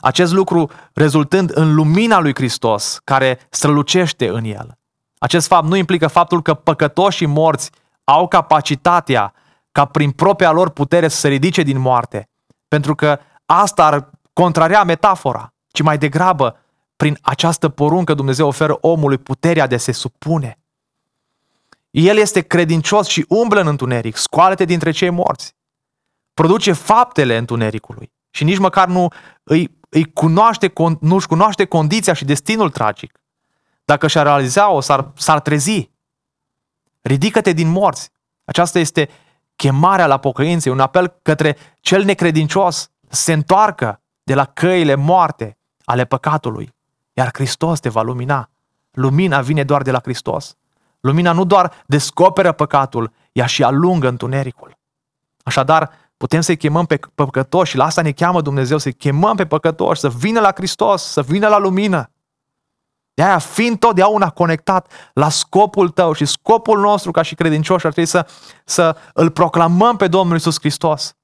[0.00, 4.78] Acest lucru rezultând în lumina lui Hristos, care strălucește în el.
[5.18, 7.70] Acest fapt nu implică faptul că păcătoșii morți
[8.04, 9.32] au capacitatea
[9.72, 12.28] ca prin propria lor putere să se ridice din moarte,
[12.68, 16.56] pentru că asta ar contrarea metafora, ci mai degrabă
[16.96, 20.58] prin această poruncă Dumnezeu oferă omului puterea de a se supune.
[21.98, 25.54] El este credincios și umblă în întuneric, scoală-te dintre cei morți.
[26.34, 29.08] Produce faptele întunericului și nici măcar nu
[29.42, 33.20] îi îi cunoaște, nu-și cunoaște condiția și destinul tragic.
[33.84, 35.90] Dacă și-ar realiza-o, s-ar, s-ar trezi.
[37.00, 38.10] Ridică-te din morți.
[38.44, 39.08] Aceasta este
[39.56, 45.58] chemarea la pocăință, un apel către cel necredincios să se întoarcă de la căile moarte
[45.84, 46.74] ale păcatului.
[47.12, 48.50] Iar Hristos te va lumina.
[48.90, 50.56] Lumina vine doar de la Hristos.
[51.00, 54.78] Lumina nu doar descoperă păcatul, ea și alungă întunericul.
[55.42, 59.46] Așadar, putem să-i chemăm pe păcătoși și la asta ne cheamă Dumnezeu, să-i chemăm pe
[59.46, 62.10] păcătoși, să vină la Hristos, să vină la lumină.
[63.14, 67.92] De aia, fiind totdeauna conectat la scopul tău și scopul nostru ca și credincioși ar
[67.92, 68.26] trebui să,
[68.64, 71.16] să îl proclamăm pe Domnul Isus Hristos.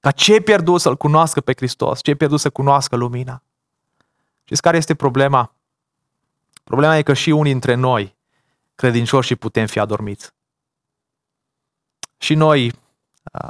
[0.00, 3.42] Ca ce pierdut să-L cunoască pe Hristos, ce pierdut să cunoască lumina.
[4.44, 5.54] Știți care este problema?
[6.64, 8.16] Problema e că și unii dintre noi,
[8.80, 10.30] credincioși, putem fi adormiți.
[12.18, 12.72] Și noi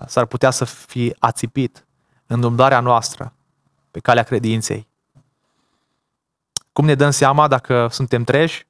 [0.07, 1.87] s-ar putea să fi ațipit
[2.27, 3.35] în umblarea noastră
[3.91, 4.89] pe calea credinței.
[6.73, 8.67] Cum ne dăm seama dacă suntem treji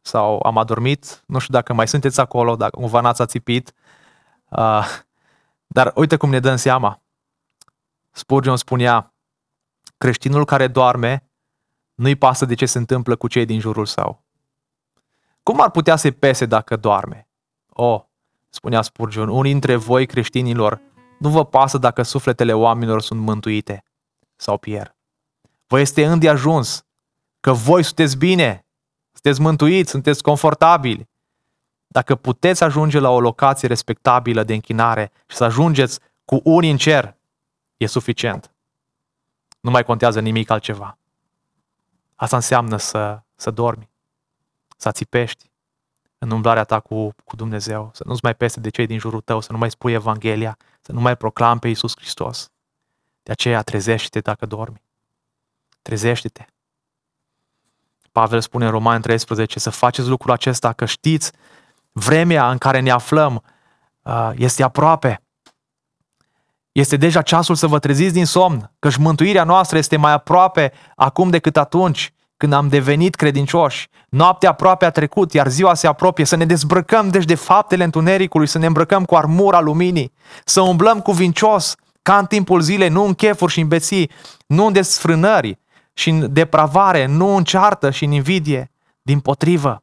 [0.00, 1.22] sau am adormit?
[1.26, 3.72] Nu știu dacă mai sunteți acolo, dacă cumva n-ați ațipit.
[5.66, 7.02] Dar uite cum ne dăm seama.
[8.10, 9.14] Spurgeon spunea,
[9.98, 11.30] creștinul care doarme
[11.94, 14.24] nu-i pasă de ce se întâmplă cu cei din jurul său.
[15.46, 17.28] Cum ar putea să-i pese dacă doarme?
[17.68, 18.02] Oh,
[18.48, 20.80] spunea Spurgeon, unii dintre voi creștinilor
[21.18, 23.84] nu vă pasă dacă sufletele oamenilor sunt mântuite
[24.36, 24.96] sau pierd.
[25.66, 26.84] Vă este îndeajuns
[27.40, 28.66] că voi sunteți bine,
[29.12, 31.08] sunteți mântuiți, sunteți confortabili.
[31.86, 36.76] Dacă puteți ajunge la o locație respectabilă de închinare și să ajungeți cu unii în
[36.76, 37.16] cer,
[37.76, 38.54] e suficient.
[39.60, 40.98] Nu mai contează nimic altceva.
[42.14, 43.90] Asta înseamnă să, să dormi,
[44.76, 45.50] să țipești
[46.18, 49.40] în umblarea ta cu, cu Dumnezeu, să nu-ți mai pese de cei din jurul tău,
[49.40, 52.50] să nu mai spui Evanghelia, să nu mai proclam pe Iisus Hristos.
[53.22, 54.82] De aceea trezește-te dacă dormi.
[55.82, 56.44] Trezește-te.
[58.12, 61.32] Pavel spune în Roman 13 să faceți lucrul acesta, că știți,
[61.92, 63.42] vremea în care ne aflăm
[64.02, 65.20] uh, este aproape.
[66.72, 71.30] Este deja ceasul să vă treziți din somn, căci mântuirea noastră este mai aproape acum
[71.30, 73.88] decât atunci când am devenit credincioși.
[74.08, 76.24] Noaptea aproape a trecut, iar ziua se apropie.
[76.24, 80.12] Să ne dezbrăcăm deci de faptele întunericului, să ne îmbrăcăm cu armura luminii,
[80.44, 84.10] să umblăm cuvincios, ca în timpul zilei, nu în chefuri și în beții,
[84.46, 85.58] nu în desfrânări
[85.92, 88.70] și în depravare, nu în ceartă și în invidie.
[89.02, 89.82] Din potrivă,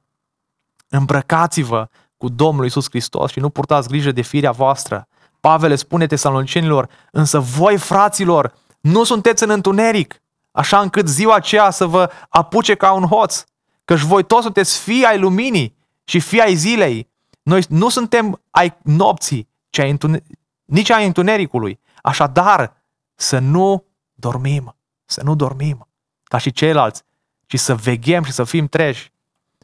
[0.89, 1.87] îmbrăcați-vă
[2.17, 5.07] cu Domnul Isus Hristos și nu purtați grijă de firea voastră,
[5.39, 10.21] Pavel le spune tesalonicenilor, însă voi, fraților, nu sunteți în întuneric,
[10.53, 13.43] așa încât ziua aceea să vă apuce ca un hoț,
[13.85, 17.09] căci voi toți sunteți fii ai luminii și fii ai zilei.
[17.43, 20.23] Noi nu suntem ai nopții, ci ai întune-
[20.65, 21.79] nici ai întunericului.
[22.01, 22.83] Așadar,
[23.15, 24.75] să nu dormim,
[25.05, 25.87] să nu dormim
[26.23, 27.03] ca și ceilalți,
[27.45, 29.11] ci să veghem și să fim treji.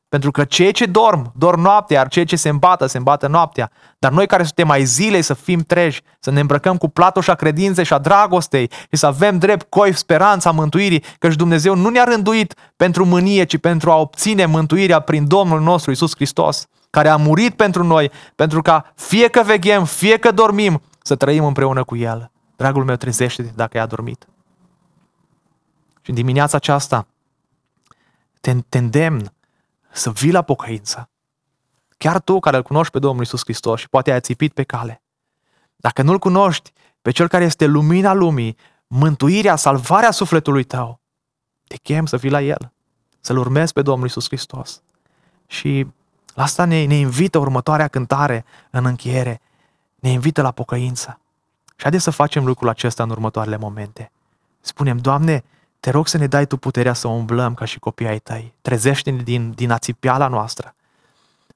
[0.09, 3.71] Pentru că cei ce dorm, dorm noaptea, iar cei ce se îmbată, se îmbată noaptea.
[3.99, 7.85] Dar noi care suntem mai zilei să fim treji, să ne îmbrăcăm cu platoșa credinței
[7.85, 12.53] și a dragostei și să avem drept coi speranța mântuirii, căci Dumnezeu nu ne-a rânduit
[12.75, 17.55] pentru mânie, ci pentru a obține mântuirea prin Domnul nostru Isus Hristos, care a murit
[17.55, 22.31] pentru noi, pentru ca fie că veghem, fie că dormim, să trăim împreună cu El.
[22.55, 24.27] Dragul meu, trezește dacă ai adormit.
[26.01, 27.07] Și în dimineața aceasta
[28.41, 29.33] te, te îndemn
[29.91, 31.09] să vii la pocăință.
[31.97, 35.01] Chiar tu care îl cunoști pe Domnul Isus Hristos și poate ai țipit pe cale.
[35.75, 36.71] Dacă nu-L cunoști
[37.01, 40.99] pe Cel care este lumina lumii, mântuirea, salvarea sufletului tău,
[41.67, 42.71] te chem să vii la El,
[43.19, 44.81] să-L urmezi pe Domnul Isus Hristos.
[45.47, 45.87] Și
[46.33, 49.41] la asta ne, ne invită următoarea cântare în încheiere.
[49.95, 51.19] Ne invită la pocăință.
[51.65, 54.11] Și haideți să facem lucrul acesta în următoarele momente.
[54.59, 55.43] Spunem, Doamne,
[55.79, 58.53] te rog să ne dai Tu puterea să umblăm ca și copiii ai Tăi.
[58.61, 60.75] Trezește-ne din, din ațipiala noastră.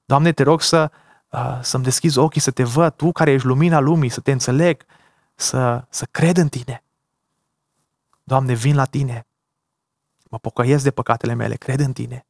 [0.04, 0.90] Doamne, te rog să,
[1.28, 4.84] uh, să-mi deschizi ochii, să te văd, Tu care ești lumina lumii, să te înțeleg,
[5.34, 6.82] să, să cred în Tine.
[8.22, 9.26] Doamne, vin la Tine.
[10.30, 12.26] Mă pocăiesc de păcatele mele, cred în Tine.